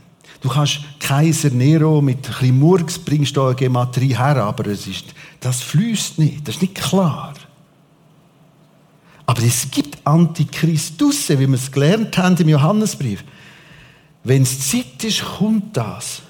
Du 0.41 0.49
kannst 0.49 0.81
Kaiser 0.99 1.51
Nero 1.51 2.03
mit 2.03 2.17
ein 2.17 2.23
bisschen 2.23 2.59
Murks 2.59 2.99
bringst 2.99 3.37
du 3.37 3.45
eine 3.45 3.55
Gematrie 3.55 4.17
her, 4.17 4.45
aber 4.45 4.67
es 4.67 4.87
ist, 4.87 5.15
das 5.41 5.63
fließt 5.63 6.19
nicht, 6.19 6.47
das 6.47 6.57
ist 6.57 6.63
nicht 6.63 6.75
klar. 6.75 7.33
Aber 9.27 9.43
es 9.43 9.71
gibt 9.71 9.99
Antichristusse, 10.07 11.39
wie 11.39 11.47
wir 11.47 11.55
es 11.55 11.73
gelernt 11.73 12.19
haben 12.19 12.37
im 12.37 12.49
Johannesbrief. 12.49 13.25
Wenn 14.25 14.43
es 14.43 14.71
Zeit 14.71 15.05
ist, 15.05 15.23
kommt 15.23 15.77
das. 15.77 16.23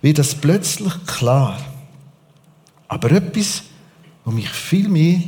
Wird 0.00 0.18
das 0.18 0.34
plötzlich 0.34 0.94
klar. 1.06 1.58
Aber 2.88 3.12
etwas, 3.12 3.62
was 4.24 4.34
mich 4.34 4.48
viel 4.48 4.88
mehr, 4.88 5.20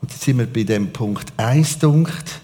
und 0.00 0.10
jetzt 0.10 0.22
sind 0.22 0.38
wir 0.38 0.46
bei 0.46 0.64
dem 0.64 0.92
Punkt 0.92 1.32
1 1.38 1.78
dunkt, 1.78 2.42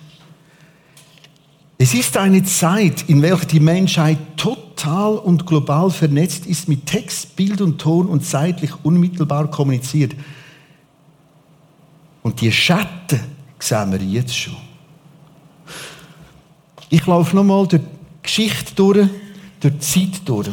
es 1.76 1.94
ist 1.94 2.16
eine 2.16 2.42
Zeit, 2.44 3.08
in 3.08 3.22
welcher 3.22 3.46
die 3.46 3.60
Menschheit 3.60 4.18
total 4.36 5.16
und 5.16 5.46
global 5.46 5.90
vernetzt 5.90 6.46
ist, 6.46 6.66
mit 6.66 6.86
Text, 6.86 7.36
Bild 7.36 7.60
und 7.60 7.78
Ton 7.78 8.06
und 8.06 8.24
zeitlich 8.24 8.72
unmittelbar 8.82 9.48
kommuniziert. 9.50 10.16
Und 12.22 12.40
die 12.40 12.50
Schatten 12.50 13.20
sehen 13.58 13.92
wir 13.92 14.00
jetzt 14.00 14.36
schon. 14.36 14.56
Ich 16.90 17.06
laufe 17.06 17.36
nochmal 17.36 17.66
durch 17.68 17.82
Geschichte 18.22 18.74
durch, 18.74 19.08
durch 19.60 19.74
die 19.74 19.80
Zeit 19.80 20.20
durch. 20.24 20.48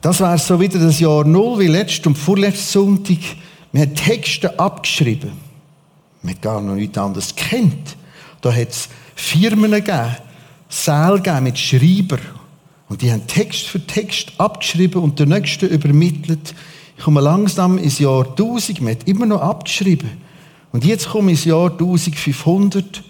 Das 0.00 0.20
wäre 0.20 0.36
so 0.36 0.60
wieder 0.60 0.78
das 0.78 1.00
Jahr 1.00 1.24
Null, 1.24 1.60
wie 1.60 1.66
letzten 1.66 2.08
und 2.08 2.18
vorletzten 2.18 2.72
Sonntag. 2.72 3.18
Wir 3.72 3.82
haben 3.82 3.94
Texte 3.94 4.58
abgeschrieben. 4.58 5.32
Wir 6.22 6.34
haben 6.34 6.40
gar 6.40 6.60
noch 6.60 6.74
nichts 6.74 6.98
anderes 6.98 7.34
kennt. 7.34 7.96
Da 8.42 8.52
hat 8.52 8.68
es 8.68 8.88
Firmen 9.14 9.70
gegeben, 9.70 10.16
Säle 10.68 11.16
gegeben 11.22 11.44
mit 11.44 11.58
Schreiber. 11.58 12.18
Und 12.88 13.00
die 13.00 13.10
haben 13.10 13.26
Text 13.26 13.62
für 13.66 13.84
Text 13.86 14.32
abgeschrieben 14.36 15.02
und 15.02 15.18
der 15.18 15.26
nächste 15.26 15.66
übermittelt. 15.66 16.54
Ich 16.98 17.04
komme 17.04 17.22
langsam 17.22 17.78
ins 17.78 17.98
Jahr 17.98 18.26
1000, 18.28 18.82
man 18.82 18.92
hat 18.92 19.08
immer 19.08 19.26
noch 19.26 19.40
abgeschrieben. 19.40 20.10
Und 20.72 20.84
jetzt 20.84 21.08
komme 21.08 21.32
ich 21.32 21.38
ins 21.38 21.44
Jahr 21.46 21.70
1500. 21.70 23.02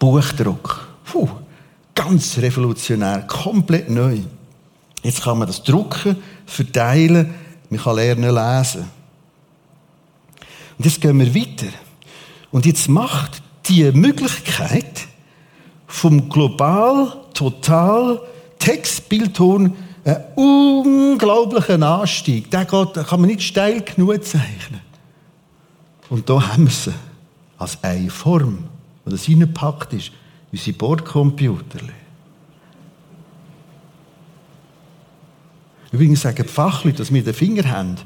Buchdruck. 0.00 0.88
Puh, 1.04 1.28
ganz 1.94 2.36
revolutionär, 2.38 3.22
komplett 3.28 3.88
neu. 3.88 4.18
Jetzt 5.04 5.22
kann 5.22 5.38
man 5.38 5.46
das 5.46 5.62
drucken, 5.62 6.16
verteilen, 6.46 7.32
man 7.68 7.80
kann 7.80 7.96
lernen 7.96 8.34
lesen. 8.34 8.90
Und 10.76 10.84
jetzt 10.84 11.00
gehen 11.00 11.18
wir 11.18 11.32
weiter. 11.34 11.72
Und 12.50 12.66
jetzt 12.66 12.88
macht 12.88 13.42
die 13.66 13.92
Möglichkeit 13.92 15.06
vom 15.86 16.28
global, 16.28 17.12
total, 17.34 18.20
Text, 18.58 19.08
Bild, 19.08 19.34
Ton 19.34 19.76
einen 20.04 20.24
unglaublichen 20.34 21.82
Anstieg. 21.82 22.50
Den 22.50 22.66
kann 22.66 23.20
man 23.20 23.22
nicht 23.22 23.42
steil 23.42 23.82
genug 23.82 24.24
zeichnen. 24.24 24.80
Und 26.08 26.28
da 26.28 26.48
haben 26.48 26.64
wir 26.64 26.72
sie 26.72 26.92
als 27.58 27.82
eine 27.82 28.10
Form, 28.10 28.69
wo 29.04 29.10
das 29.10 29.28
reingepackt 29.28 29.92
ist, 29.92 30.12
unsere 30.52 30.76
Bordcomputer. 30.76 31.80
Übrigens 35.92 36.20
sagen 36.20 36.44
die 36.46 36.52
Fachleute, 36.52 36.98
dass 36.98 37.12
wir 37.12 37.24
den 37.24 37.34
Finger 37.34 37.68
haben. 37.70 37.96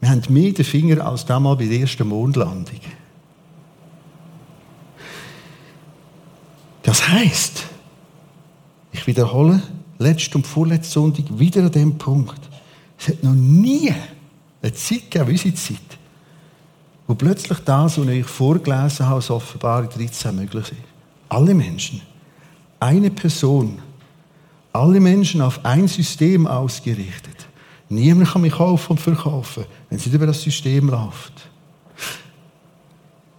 Wir 0.00 0.10
haben 0.10 0.22
mehr 0.28 0.52
den 0.52 0.64
Finger 0.64 1.06
als 1.06 1.24
damals 1.26 1.58
bei 1.58 1.66
der 1.66 1.80
ersten 1.80 2.08
Mondlandung. 2.08 2.80
Das 6.82 7.08
heißt, 7.08 7.64
ich 8.92 9.06
wiederhole, 9.06 9.62
letzte 9.98 10.38
und 10.38 10.46
vorletzte 10.46 10.92
Sonntag 10.92 11.24
wieder 11.38 11.62
an 11.62 11.72
dem 11.72 11.98
Punkt. 11.98 12.40
Es 12.98 13.08
hat 13.08 13.22
noch 13.22 13.34
nie 13.34 13.92
eine 14.62 14.72
Zeit 14.72 15.10
gegeben, 15.10 15.30
unsere 15.30 15.54
Zeit, 15.54 15.98
wo 17.06 17.14
plötzlich 17.14 17.58
das, 17.60 17.98
was 17.98 18.06
ich 18.06 18.26
vorgelesen 18.26 19.06
habe, 19.06 19.18
aus 19.18 19.30
Offenbarung 19.30 19.88
13 19.88 20.34
möglich 20.34 20.72
ist. 20.72 20.80
Alle 21.28 21.54
Menschen, 21.54 22.00
eine 22.80 23.10
Person, 23.10 23.78
alle 24.72 25.00
Menschen 25.00 25.40
auf 25.40 25.64
ein 25.64 25.86
System 25.88 26.46
ausgerichtet. 26.46 27.46
Niemand 27.88 28.30
kann 28.30 28.42
mich 28.42 28.54
kaufen 28.54 28.92
und 28.92 29.00
verkaufen, 29.00 29.64
wenn 29.88 29.98
es 29.98 30.06
nicht 30.06 30.14
über 30.14 30.26
das 30.26 30.40
System 30.40 30.88
läuft. 30.88 31.32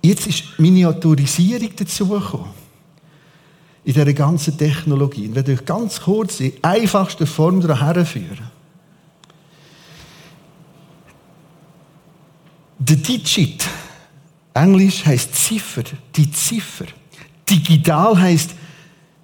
Jetzt 0.01 0.27
ist 0.27 0.59
Miniaturisierung 0.59 1.75
dazugekommen 1.75 2.65
in 3.83 3.93
dieser 3.93 4.13
ganzen 4.13 4.57
Technologie. 4.57 5.25
Ich 5.25 5.35
werde 5.35 5.53
euch 5.53 5.65
ganz 5.65 5.99
kurz 5.99 6.37
die 6.37 6.53
einfachste 6.61 7.25
Form 7.25 7.59
daher 7.59 8.05
führen. 8.05 8.54
Der 12.77 12.97
Digit, 12.97 13.65
Englisch 14.53 15.05
heißt 15.05 15.35
Ziffer, 15.35 15.83
die 16.15 16.31
Ziffer. 16.31 16.85
Digital 17.49 18.19
heißt, 18.19 18.51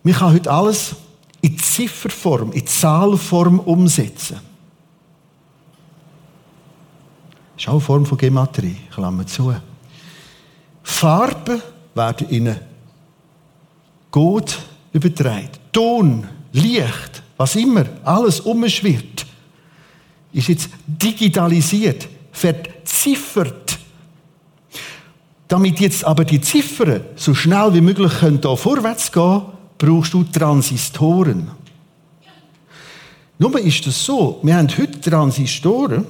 man 0.04 0.14
kann 0.14 0.34
heute 0.34 0.52
alles 0.52 0.96
in 1.42 1.58
Zifferform, 1.58 2.52
in 2.52 2.66
Zahlform 2.66 3.60
umsetzen. 3.60 4.40
Das 7.56 7.64
ist 7.64 7.68
auch 7.68 7.74
eine 7.74 7.82
Form 7.82 8.06
von 8.06 8.18
Gematrie, 8.18 8.78
Klammer 8.94 9.26
zu. 9.28 9.54
Farben 10.84 11.62
werden 11.94 12.30
in 12.30 12.56
Gott 14.10 14.60
überträgt. 14.92 15.60
Ton, 15.72 16.28
Licht, 16.52 17.24
was 17.38 17.56
immer, 17.56 17.86
alles 18.04 18.40
umschwirrt, 18.40 19.26
ist 20.34 20.48
jetzt 20.48 20.70
digitalisiert, 20.86 22.08
verziffert. 22.32 23.80
Damit 25.48 25.80
jetzt 25.80 26.06
aber 26.06 26.24
die 26.24 26.40
Ziffern 26.40 27.02
so 27.16 27.34
schnell 27.34 27.74
wie 27.74 27.82
möglich 27.82 28.20
können 28.20 28.40
da 28.40 28.56
vorwärts 28.56 29.12
gehen, 29.12 29.42
brauchst 29.78 30.14
du 30.14 30.24
Transistoren. 30.24 31.52
Nur 33.38 33.60
ist 33.60 33.86
das 33.88 34.06
so, 34.06 34.40
wir 34.44 34.56
haben 34.56 34.70
heute 34.70 35.02
Transistoren, 35.02 36.06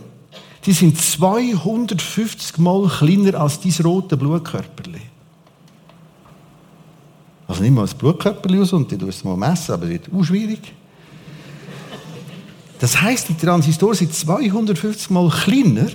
die 0.66 0.74
sind 0.74 1.02
250 1.02 2.58
Mal 2.58 2.88
kleiner 2.88 3.40
als 3.40 3.60
dein 3.62 3.74
rote 3.84 4.18
Blutkörperchen. 4.18 5.02
Also 7.48 7.64
nimm 7.64 7.74
mal 7.74 7.82
das 7.82 7.96
Blutkörperchen 7.96 8.60
raus 8.60 8.74
und 8.74 8.92
du 8.92 9.08
es 9.08 9.24
mal 9.24 9.38
messen, 9.38 9.74
aber 9.74 9.86
das 9.86 9.92
wird 9.92 10.10
auch 10.14 10.24
schwierig. 10.24 10.74
Das 12.80 13.02
heisst, 13.02 13.30
die 13.30 13.36
Transistoren 13.36 13.96
sind 13.96 14.14
250 14.14 15.10
Mal 15.10 15.30
kleiner. 15.30 15.88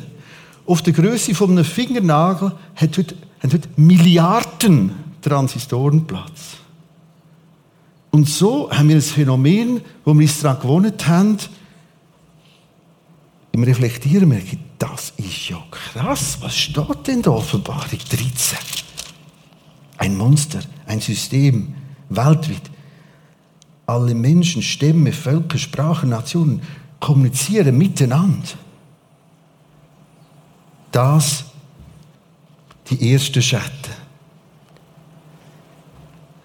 Auf 0.66 0.82
der 0.82 0.92
Größe 0.92 1.34
von 1.34 1.52
einem 1.52 1.64
Fingernagel 1.64 2.52
hat 2.74 2.98
heute, 2.98 3.14
haben 3.40 3.52
heute 3.52 3.68
Milliarden 3.76 4.92
Transistoren 5.22 6.06
Platz. 6.06 6.56
Und 8.10 8.28
so 8.28 8.70
haben 8.70 8.88
wir 8.88 8.96
ein 8.96 9.02
Phänomen, 9.02 9.80
wo 10.04 10.14
wir 10.14 10.22
uns 10.22 10.40
daran 10.40 10.60
gewohnt 10.60 11.06
haben, 11.06 11.38
im 13.52 13.62
Reflektieren 13.62 14.28
merken, 14.28 14.58
das 14.78 15.12
ist 15.16 15.48
ja 15.48 15.62
krass, 15.70 16.38
was 16.40 16.56
steht 16.56 17.06
denn 17.06 17.22
da 17.22 17.30
Offenbarung 17.30 17.98
13? 18.10 18.58
Ein 19.98 20.16
Monster, 20.16 20.60
ein 20.86 21.00
System, 21.00 21.74
weltweit. 22.08 22.70
Alle 23.86 24.14
Menschen, 24.14 24.62
Stämme, 24.62 25.12
Völker, 25.12 25.58
Sprachen, 25.58 26.10
Nationen 26.10 26.60
kommunizieren 27.00 27.78
miteinander. 27.78 28.48
Das 30.92 31.44
die 32.88 33.10
erste 33.10 33.42
Schatten. 33.42 33.94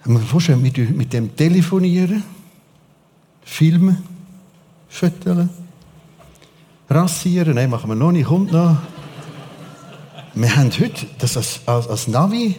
Man 0.06 0.24
vorstellen, 0.24 0.62
mit, 0.62 0.78
mit 0.78 1.14
dem 1.14 1.36
Telefonieren, 1.36 2.24
Filmen, 3.44 4.04
Fotos, 4.90 5.48
Rassieren, 6.90 7.56
nein, 7.56 7.70
machen 7.70 7.90
wir 7.90 7.96
noch 7.96 8.12
nicht, 8.12 8.26
kommt 8.26 8.52
noch. 8.52 8.78
Wir 10.34 10.56
haben 10.56 10.72
heute 10.72 11.06
das 11.20 11.38
als, 11.38 11.62
als, 11.66 11.88
als 11.88 12.08
Navi 12.08 12.56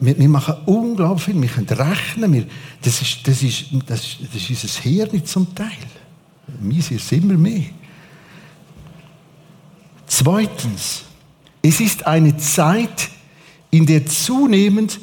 wir, 0.00 0.18
wir, 0.18 0.28
machen 0.28 0.54
unglaublich 0.66 1.24
viel. 1.24 1.42
Wir 1.42 1.48
können 1.48 1.68
rechnen. 1.68 2.32
Wir, 2.32 2.46
das, 2.82 3.02
ist, 3.02 3.26
das, 3.26 3.42
ist, 3.42 3.66
das, 3.86 4.00
ist, 4.04 4.18
das 4.32 4.50
ist 4.50 4.64
unser 4.64 4.80
Hirn 4.82 5.26
zum 5.26 5.54
Teil. 5.54 5.68
Wir 6.60 6.82
sind 6.82 7.12
immer 7.12 7.34
mehr. 7.34 7.64
Zweitens, 10.06 11.04
es 11.62 11.80
ist 11.80 12.06
eine 12.06 12.36
Zeit, 12.36 13.08
in 13.70 13.86
der 13.86 14.06
zunehmend 14.06 15.00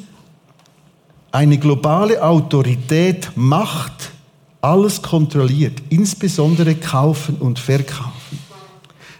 eine 1.32 1.58
globale 1.58 2.22
Autorität 2.22 3.30
Macht 3.34 4.10
alles 4.60 5.00
kontrolliert, 5.02 5.82
insbesondere 5.90 6.74
Kaufen 6.74 7.36
und 7.36 7.58
Verkaufen. 7.58 8.38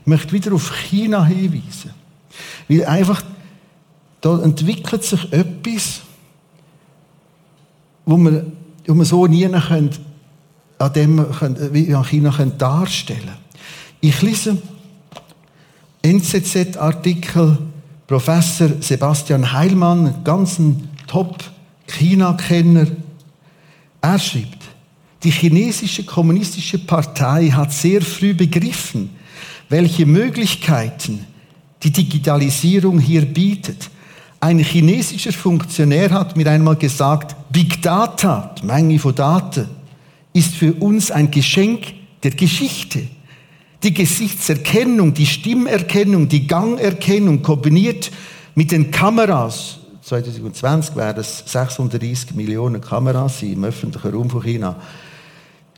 Ich 0.01 0.07
möchte 0.07 0.33
wieder 0.33 0.53
auf 0.55 0.73
China 0.75 1.25
hinweisen, 1.25 1.91
weil 2.69 2.85
einfach 2.87 3.23
da 4.21 4.41
entwickelt 4.43 5.05
sich 5.05 5.33
etwas, 5.33 6.01
wo 8.05 8.17
wir, 8.17 8.47
wo 8.87 8.95
wir 8.95 9.05
so 9.05 9.27
nie 9.27 9.47
an 9.47 9.91
dem 10.95 11.27
wie 11.73 11.95
an 11.95 12.05
China 12.05 12.31
können 12.31 12.59
darstellen 12.59 13.37
Ich 14.01 14.23
lese 14.23 14.59
NZZ-Artikel 16.07 17.59
Professor 18.07 18.71
Sebastian 18.79 19.53
Heilmann, 19.53 20.23
ganz 20.23 20.61
ein 20.61 20.89
Top-China-Kenner. 21.09 22.87
Er 24.01 24.19
schreibt, 24.21 24.63
die 25.25 25.33
chinesische 25.33 26.05
kommunistische 26.05 26.79
Partei 26.79 27.49
hat 27.49 27.73
sehr 27.73 28.03
früh 28.03 28.35
begriffen, 28.35 29.11
welche 29.69 30.07
Möglichkeiten 30.07 31.27
die 31.83 31.91
Digitalisierung 31.91 33.01
hier 33.01 33.23
bietet. 33.23 33.91
Ein 34.39 34.61
chinesischer 34.61 35.33
Funktionär 35.33 36.13
hat 36.13 36.37
mir 36.37 36.49
einmal 36.49 36.77
gesagt, 36.77 37.35
Big 37.51 37.83
Data, 37.83 38.55
die 38.63 38.67
Menge 38.67 39.01
von 39.01 39.15
Daten, 39.17 39.67
ist 40.33 40.55
für 40.55 40.73
uns 40.75 41.11
ein 41.11 41.33
Geschenk 41.33 41.95
der 42.23 42.31
Geschichte. 42.31 43.09
Die 43.87 43.95
Gesichtserkennung, 43.95 45.15
die 45.15 45.27
Stimmerkennung, 45.27 46.27
die 46.27 46.49
Gangerkennung 46.49 47.43
kombiniert 47.43 48.11
mit 48.57 48.73
den 48.73 48.91
Kameras, 48.91 49.79
2020 50.03 50.97
werden 50.97 51.21
es 51.21 51.45
630 51.47 52.35
Millionen 52.35 52.81
Kameras 52.81 53.43
im 53.43 53.63
öffentlichen 53.63 54.11
Raum 54.11 54.29
von 54.29 54.43
China, 54.43 54.75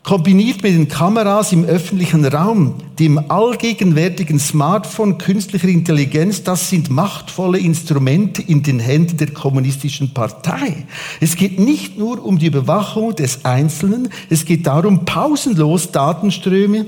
kombiniert 0.04 0.62
mit 0.62 0.72
den 0.72 0.88
Kameras 0.88 1.52
im 1.52 1.66
öffentlichen 1.66 2.24
Raum, 2.24 2.76
dem 2.98 3.30
allgegenwärtigen 3.30 4.38
Smartphone, 4.38 5.18
künstlicher 5.18 5.68
Intelligenz, 5.68 6.42
das 6.42 6.70
sind 6.70 6.88
machtvolle 6.88 7.58
Instrumente 7.58 8.40
in 8.40 8.62
den 8.62 8.80
Händen 8.80 9.18
der 9.18 9.32
kommunistischen 9.32 10.14
Partei. 10.14 10.86
Es 11.20 11.36
geht 11.36 11.60
nicht 11.60 11.98
nur 11.98 12.24
um 12.24 12.38
die 12.38 12.46
Überwachung 12.46 13.14
des 13.14 13.44
Einzelnen, 13.44 14.08
es 14.30 14.46
geht 14.46 14.66
darum, 14.66 15.04
pausenlos 15.04 15.92
Datenströme 15.92 16.86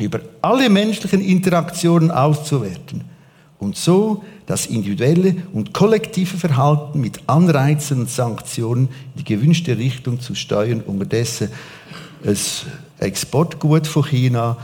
über 0.00 0.20
alle 0.42 0.68
menschlichen 0.68 1.20
Interaktionen 1.20 2.10
auszuwerten 2.10 3.04
und 3.58 3.76
so 3.76 4.24
das 4.46 4.66
individuelle 4.66 5.36
und 5.52 5.72
kollektive 5.72 6.36
Verhalten 6.36 7.00
mit 7.00 7.20
Anreizen 7.28 8.00
und 8.00 8.10
Sanktionen 8.10 8.88
in 9.14 9.18
die 9.18 9.24
gewünschte 9.24 9.76
Richtung 9.76 10.20
zu 10.20 10.34
steuern, 10.34 10.80
unterdessen 10.80 11.50
ein 12.24 12.36
Exportgut 12.98 13.86
von 13.86 14.04
China. 14.04 14.56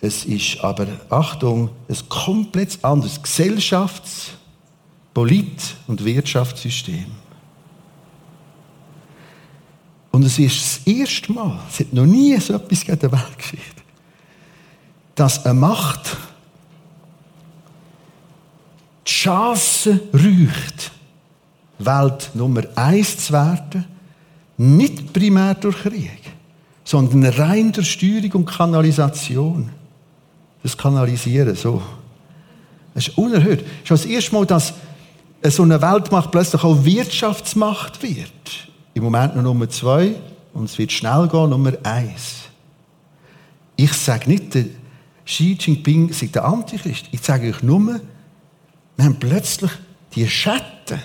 Es 0.00 0.24
ist 0.24 0.60
aber, 0.62 0.86
Achtung, 1.10 1.70
ein 1.88 1.96
komplett 2.08 2.78
anderes 2.82 3.20
Gesellschafts-, 3.22 4.30
Polit- 5.12 5.74
und 5.88 6.04
Wirtschaftssystem. 6.04 7.06
Und 10.12 10.24
es 10.24 10.38
ist 10.38 10.60
das 10.60 10.86
erste 10.86 11.32
Mal, 11.32 11.58
es 11.68 11.80
hat 11.80 11.92
noch 11.92 12.06
nie 12.06 12.36
so 12.38 12.54
etwas 12.54 12.82
in 12.84 12.98
der 12.98 13.12
Weltgeschichte, 13.12 13.77
dass 15.18 15.44
eine 15.44 15.54
Macht 15.54 16.16
die 19.06 19.10
Chance 19.10 20.00
rücht, 20.12 20.92
Welt 21.78 22.30
Nummer 22.34 22.62
eins 22.76 23.26
zu 23.26 23.32
werden, 23.32 23.84
nicht 24.58 25.12
primär 25.12 25.54
durch 25.54 25.82
Krieg, 25.82 26.20
sondern 26.84 27.24
rein 27.24 27.72
durch 27.72 27.90
Steuerung 27.90 28.32
und 28.32 28.46
Kanalisation. 28.46 29.70
Das 30.62 30.76
Kanalisieren, 30.76 31.54
so. 31.56 31.82
Das 32.94 33.08
ist 33.08 33.18
unerhört. 33.18 33.60
Es 33.84 33.90
ist 33.90 33.90
das 33.90 34.06
erste 34.06 34.34
Mal, 34.34 34.46
dass 34.46 34.74
so 35.44 35.62
eine 35.62 35.80
Weltmacht 35.80 36.30
plötzlich 36.30 36.62
auch 36.62 36.84
Wirtschaftsmacht 36.84 38.02
wird. 38.02 38.68
Im 38.94 39.04
Moment 39.04 39.36
noch 39.36 39.42
Nummer 39.42 39.68
zwei 39.68 40.14
und 40.52 40.64
es 40.64 40.78
wird 40.78 40.92
schnell 40.92 41.28
gehen, 41.28 41.50
Nummer 41.50 41.72
eins. 41.84 42.42
Ich 43.76 43.92
sage 43.92 44.28
nicht, 44.28 44.56
Xi 45.28 45.58
Jinping 45.60 46.10
sei 46.10 46.28
der 46.28 46.46
Antichrist. 46.46 47.04
Ich 47.10 47.20
sage 47.20 47.50
euch 47.50 47.62
nur, 47.62 48.00
wir 48.96 49.04
haben 49.04 49.18
plötzlich 49.20 49.70
die 50.14 50.26
Schatten 50.26 51.02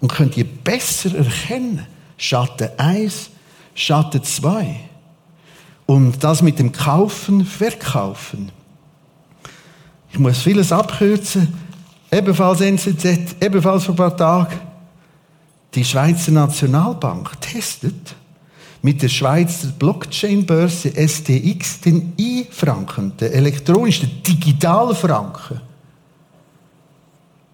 und 0.00 0.12
können 0.12 0.30
die 0.30 0.44
besser 0.44 1.16
erkennen. 1.16 1.86
Schatten 2.18 2.68
eins 2.76 3.30
Schatten 3.74 4.22
2. 4.22 4.76
Und 5.86 6.22
das 6.22 6.42
mit 6.42 6.58
dem 6.58 6.70
Kaufen, 6.70 7.46
Verkaufen. 7.46 8.52
Ich 10.12 10.18
muss 10.18 10.42
vieles 10.42 10.70
abkürzen. 10.70 11.54
Ebenfalls 12.10 12.60
NZZ, 12.60 13.36
ebenfalls 13.40 13.84
vor 13.84 13.94
ein 13.94 13.96
paar 13.96 14.16
Tagen. 14.16 14.60
Die 15.74 15.84
Schweizer 15.84 16.30
Nationalbank 16.30 17.40
testet 17.40 18.14
mit 18.82 19.00
der 19.00 19.08
Schweizer 19.08 19.68
Blockchain-Börse 19.78 20.90
STX 20.90 21.80
den 21.80 22.12
I-Franken, 22.18 23.16
den 23.16 23.32
elektronischen 23.32 24.22
Digitalfranken. 24.22 25.60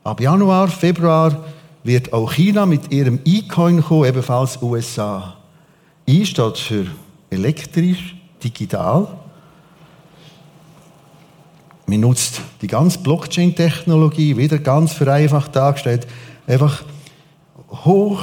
Ab 0.05 0.21
Januar, 0.23 0.69
Februar 0.69 1.45
wird 1.85 2.13
auch 2.15 2.33
China 2.33 2.65
mit 2.65 2.91
ihrem 2.91 3.21
E-Coin 3.27 3.83
kommen, 3.83 4.07
ebenfalls 4.07 4.61
USA. 4.63 5.37
I 6.09 6.25
steht 6.25 6.57
für 6.57 6.87
elektrisch, 7.29 8.17
digital. 8.43 9.07
Man 11.87 12.01
nutzt 12.01 12.41
die 12.63 12.67
ganze 12.67 12.99
Blockchain-Technologie, 13.01 14.37
wieder 14.37 14.59
ganz 14.59 14.95
vereinfacht 14.95 15.55
dargestellt, 15.55 16.07
einfach 16.47 16.85
hoch, 17.71 18.23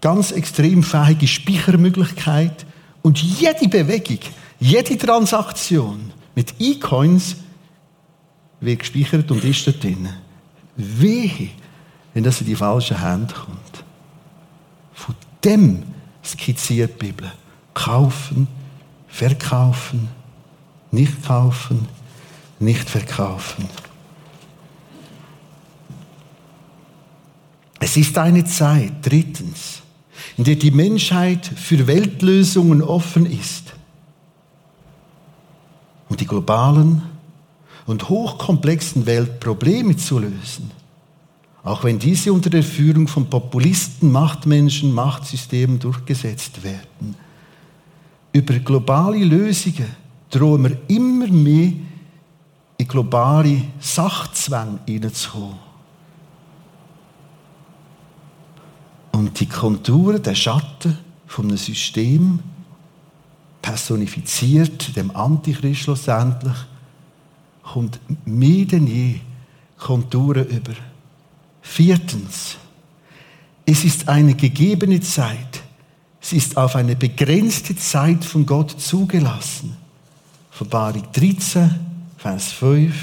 ganz 0.00 0.30
extrem 0.32 0.82
fähige 0.82 1.26
Speichermöglichkeit 1.26 2.66
und 3.02 3.18
jede 3.18 3.68
Bewegung, 3.68 4.18
jede 4.60 4.96
Transaktion 4.98 6.12
mit 6.34 6.54
E-Coins 6.58 7.36
wird 8.60 8.80
gespeichert 8.80 9.30
und 9.30 9.44
ist 9.44 9.66
da 9.66 9.72
drin. 9.72 10.08
Wehe, 10.76 11.50
wenn 12.14 12.24
das 12.24 12.40
in 12.40 12.46
die 12.46 12.56
falschen 12.56 13.00
Hände 13.00 13.34
kommt. 13.34 13.84
Von 14.94 15.14
dem 15.44 15.82
skizziert 16.24 17.00
die 17.00 17.06
Bibel. 17.06 17.32
Kaufen, 17.74 18.48
verkaufen, 19.08 20.08
nicht 20.90 21.24
kaufen, 21.24 21.88
nicht 22.58 22.88
verkaufen. 22.88 23.68
Es 27.80 27.96
ist 27.96 28.18
eine 28.18 28.44
Zeit, 28.44 28.92
drittens, 29.02 29.82
in 30.38 30.44
der 30.44 30.56
die 30.56 30.70
Menschheit 30.70 31.44
für 31.44 31.86
Weltlösungen 31.86 32.80
offen 32.80 33.26
ist 33.26 33.74
um 36.08 36.16
die 36.16 36.26
globalen 36.26 37.02
und 37.86 38.08
hochkomplexen 38.08 39.06
Weltprobleme 39.06 39.96
zu 39.96 40.18
lösen. 40.18 40.70
Auch 41.62 41.84
wenn 41.84 41.98
diese 41.98 42.32
unter 42.32 42.50
der 42.50 42.62
Führung 42.62 43.08
von 43.08 43.28
Populisten, 43.28 44.10
Machtmenschen, 44.10 44.92
Machtsystemen 44.92 45.78
durchgesetzt 45.78 46.62
werden. 46.62 47.14
Über 48.32 48.54
globale 48.54 49.24
Lösungen 49.24 49.88
drohen 50.30 50.64
wir 50.64 50.78
immer 50.88 51.26
mehr 51.28 51.72
in 52.78 52.88
globale 52.88 53.62
Sachzwänge 53.80 54.78
hineinzukommen. 54.86 55.67
Und 59.18 59.40
die 59.40 59.46
Konturen, 59.46 60.22
der 60.22 60.36
Schatten 60.36 60.96
von 61.26 61.48
einem 61.48 61.56
System, 61.56 62.38
personifiziert 63.60 64.94
dem 64.94 65.10
Antichrist 65.10 65.80
schlussendlich, 65.80 66.54
kommt 67.64 67.98
mehr 68.24 68.64
denn 68.64 68.86
je 68.86 69.16
Konturen 69.76 70.46
über. 70.46 70.74
Viertens, 71.60 72.58
es 73.66 73.82
ist 73.82 74.08
eine 74.08 74.36
gegebene 74.36 75.00
Zeit. 75.00 75.64
Sie 76.20 76.36
ist 76.36 76.56
auf 76.56 76.76
eine 76.76 76.94
begrenzte 76.94 77.74
Zeit 77.74 78.24
von 78.24 78.46
Gott 78.46 78.80
zugelassen. 78.80 79.76
Verbarung 80.52 81.02
13, 81.12 81.74
Vers 82.18 82.52
5. 82.52 82.94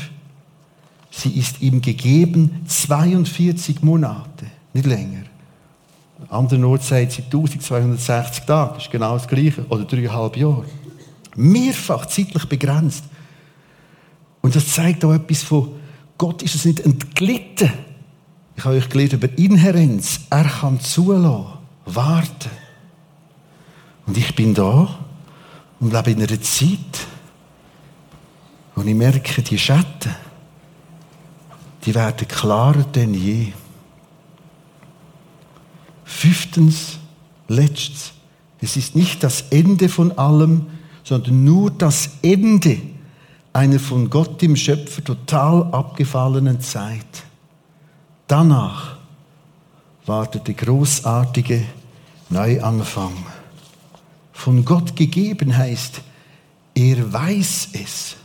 Sie 1.12 1.32
ist 1.32 1.62
ihm 1.62 1.82
gegeben 1.82 2.62
42 2.68 3.82
Monate, 3.82 4.46
nicht 4.72 4.86
länger. 4.86 5.35
An 6.30 6.40
anderen 6.40 6.64
Ort 6.66 6.84
sagt 6.84 7.12
sie 7.12 7.24
1260 7.24 8.46
Tage, 8.46 8.74
das 8.76 8.84
ist 8.84 8.92
genau 8.92 9.14
das 9.14 9.28
Gleiche, 9.28 9.66
oder 9.70 9.86
dreieinhalb 9.86 10.38
Jahre. 10.38 10.66
Mehrfach 11.36 12.06
zeitlich 12.06 12.46
begrenzt. 12.46 13.04
Und 14.42 14.56
das 14.56 14.74
zeigt 14.74 15.04
auch 15.06 15.14
etwas 15.14 15.44
von, 15.44 15.70
Gott 16.18 16.42
ist 16.44 16.56
es 16.56 16.66
nicht 16.66 16.80
entglitten, 16.80 17.72
ich 18.58 18.64
habe 18.64 18.76
euch 18.76 18.90
gelernt 18.90 19.14
über 19.14 19.38
Inherenz. 19.38 20.22
Er 20.30 20.46
kann 20.46 20.80
zulassen, 20.80 21.46
warten. 21.86 22.50
Und 24.06 24.18
ich 24.18 24.34
bin 24.36 24.54
da 24.54 24.88
und 25.80 25.94
lebe 25.94 26.12
in 26.12 26.20
einer 26.20 26.42
Zeit, 26.42 27.08
wo 28.76 28.82
ich 28.82 28.96
merke, 28.96 29.42
die 29.42 29.58
Schatten, 29.58 30.16
die 31.86 31.94
werden 31.94 32.28
klarer 32.28 32.84
denn 32.84 33.14
je. 33.14 33.52
Fünftens, 36.06 37.00
letztes, 37.48 38.14
es 38.62 38.78
ist 38.78 38.96
nicht 38.96 39.24
das 39.24 39.42
Ende 39.50 39.90
von 39.90 40.18
allem, 40.18 40.68
sondern 41.04 41.44
nur 41.44 41.72
das 41.72 42.10
Ende 42.22 42.82
einer 43.54 43.80
von 43.80 44.10
Gott 44.10 44.42
dem 44.42 44.56
Schöpfer 44.56 45.04
total 45.04 45.64
abgefallenen 45.72 46.62
Zeit. 46.62 47.24
Danach 48.28 48.98
wartet 50.06 50.48
der 50.48 50.56
großartige 50.56 51.64
Neuanfang. 52.30 53.14
Von 54.34 54.66
Gott 54.66 54.96
gegeben 54.96 55.56
heißt, 55.56 56.02
er 56.74 57.14
weiß 57.14 57.70
es, 57.74 58.16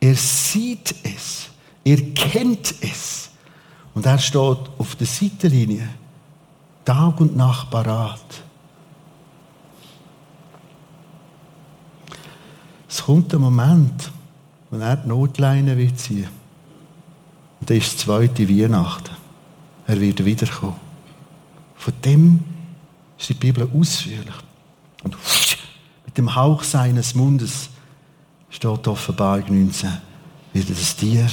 er 0.00 0.14
sieht 0.14 0.94
es, 1.02 1.48
er 1.84 2.00
kennt 2.14 2.74
es. 2.80 3.30
Und 3.94 4.06
er 4.06 4.18
steht 4.18 4.58
auf 4.78 4.96
der 4.96 5.06
Seitenlinie, 5.06 5.88
Tag 6.90 7.20
und 7.20 7.36
Nacht 7.36 7.70
parat. 7.70 8.42
Es 12.88 13.04
kommt 13.04 13.32
ein 13.32 13.40
Moment, 13.40 14.10
wo 14.70 14.76
er 14.76 14.96
die 14.96 15.06
Notleine 15.06 15.78
wird 15.78 16.00
ziehen. 16.00 16.28
Und 17.60 17.70
das 17.70 17.76
ist 17.76 17.92
die 17.92 17.96
zweite 17.98 18.48
Weihnachten. 18.48 19.14
Er 19.86 20.00
wird 20.00 20.24
wiederkommen. 20.24 20.80
Von 21.76 21.94
dem 22.04 22.42
ist 23.16 23.28
die 23.28 23.34
Bibel 23.34 23.70
ausführlich. 23.72 24.34
Und 25.04 25.16
mit 26.06 26.18
dem 26.18 26.34
Hauch 26.34 26.64
seines 26.64 27.14
Mundes, 27.14 27.70
steht 28.48 28.88
Offenbarung 28.88 29.62
19, 29.66 29.90
wird 30.54 30.68
er 30.68 30.74
das 30.74 30.96
Tier 30.96 31.28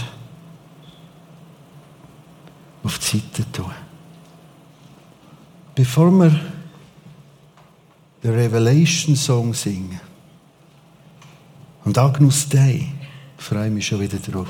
auf 2.84 3.00
die 3.00 3.18
Seite 3.18 3.52
tun. 3.52 3.87
Bevor 5.78 6.10
wir 6.10 6.32
den 8.24 8.32
Revelation 8.32 9.16
Song 9.16 9.54
singen 9.54 10.00
und 11.86 11.96
Agnus 12.00 12.50
Dei, 12.50 12.88
freue 13.38 13.68
ich 13.68 13.74
mich 13.74 13.86
schon 13.86 14.00
wieder 14.00 14.18
drauf. 14.18 14.50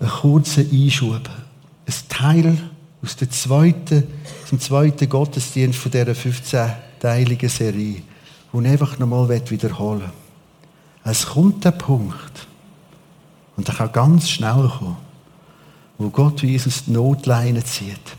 Ein 0.00 0.08
kurzer 0.08 0.62
Einschub. 0.62 1.28
Ein 1.28 1.94
Teil 2.08 2.58
aus, 3.02 3.16
der 3.16 3.28
zweiten, 3.28 4.04
dem 4.50 4.58
zweiten 4.58 5.10
Gottesdienst 5.10 5.78
von 5.78 5.92
dieser 5.92 6.12
15-teiligen 6.12 7.50
Serie, 7.50 8.02
die 8.54 8.58
ich 8.58 8.66
einfach 8.66 8.98
nochmal 8.98 9.28
wiederholen 9.28 10.00
will. 10.00 10.10
Es 11.04 11.26
kommt 11.26 11.66
der 11.66 11.72
Punkt, 11.72 12.46
und 13.58 13.68
der 13.68 13.74
kann 13.74 13.92
ganz 13.92 14.30
schnell 14.30 14.70
kommen, 14.78 14.96
wo 15.98 16.08
Gott 16.08 16.42
wie 16.42 16.52
Jesus 16.52 16.86
die 16.86 16.92
Notleine 16.92 17.62
zieht. 17.62 18.16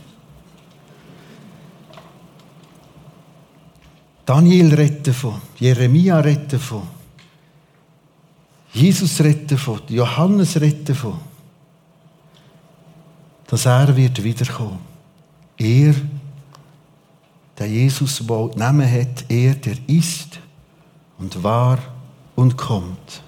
Daniel 4.30 4.76
redet 4.76 5.08
davon, 5.08 5.42
Jeremia 5.58 6.20
redet 6.20 6.54
davon, 6.54 6.84
Jesus 8.72 9.20
redet 9.22 9.50
davon, 9.50 9.82
Johannes 9.88 10.56
redet 10.62 10.88
davon, 10.88 11.18
dass 13.48 13.66
er 13.66 13.96
wird 13.96 14.24
wiederkommen. 14.24 14.82
Er, 15.58 15.96
der 17.58 17.68
Jesus, 17.68 18.22
der 18.24 18.52
Namen 18.56 18.92
hat, 18.92 19.26
er, 19.30 19.56
der 19.56 19.78
ist 19.88 20.40
und 21.18 21.42
war 21.42 21.80
und 22.36 22.56
kommt. 22.56 23.24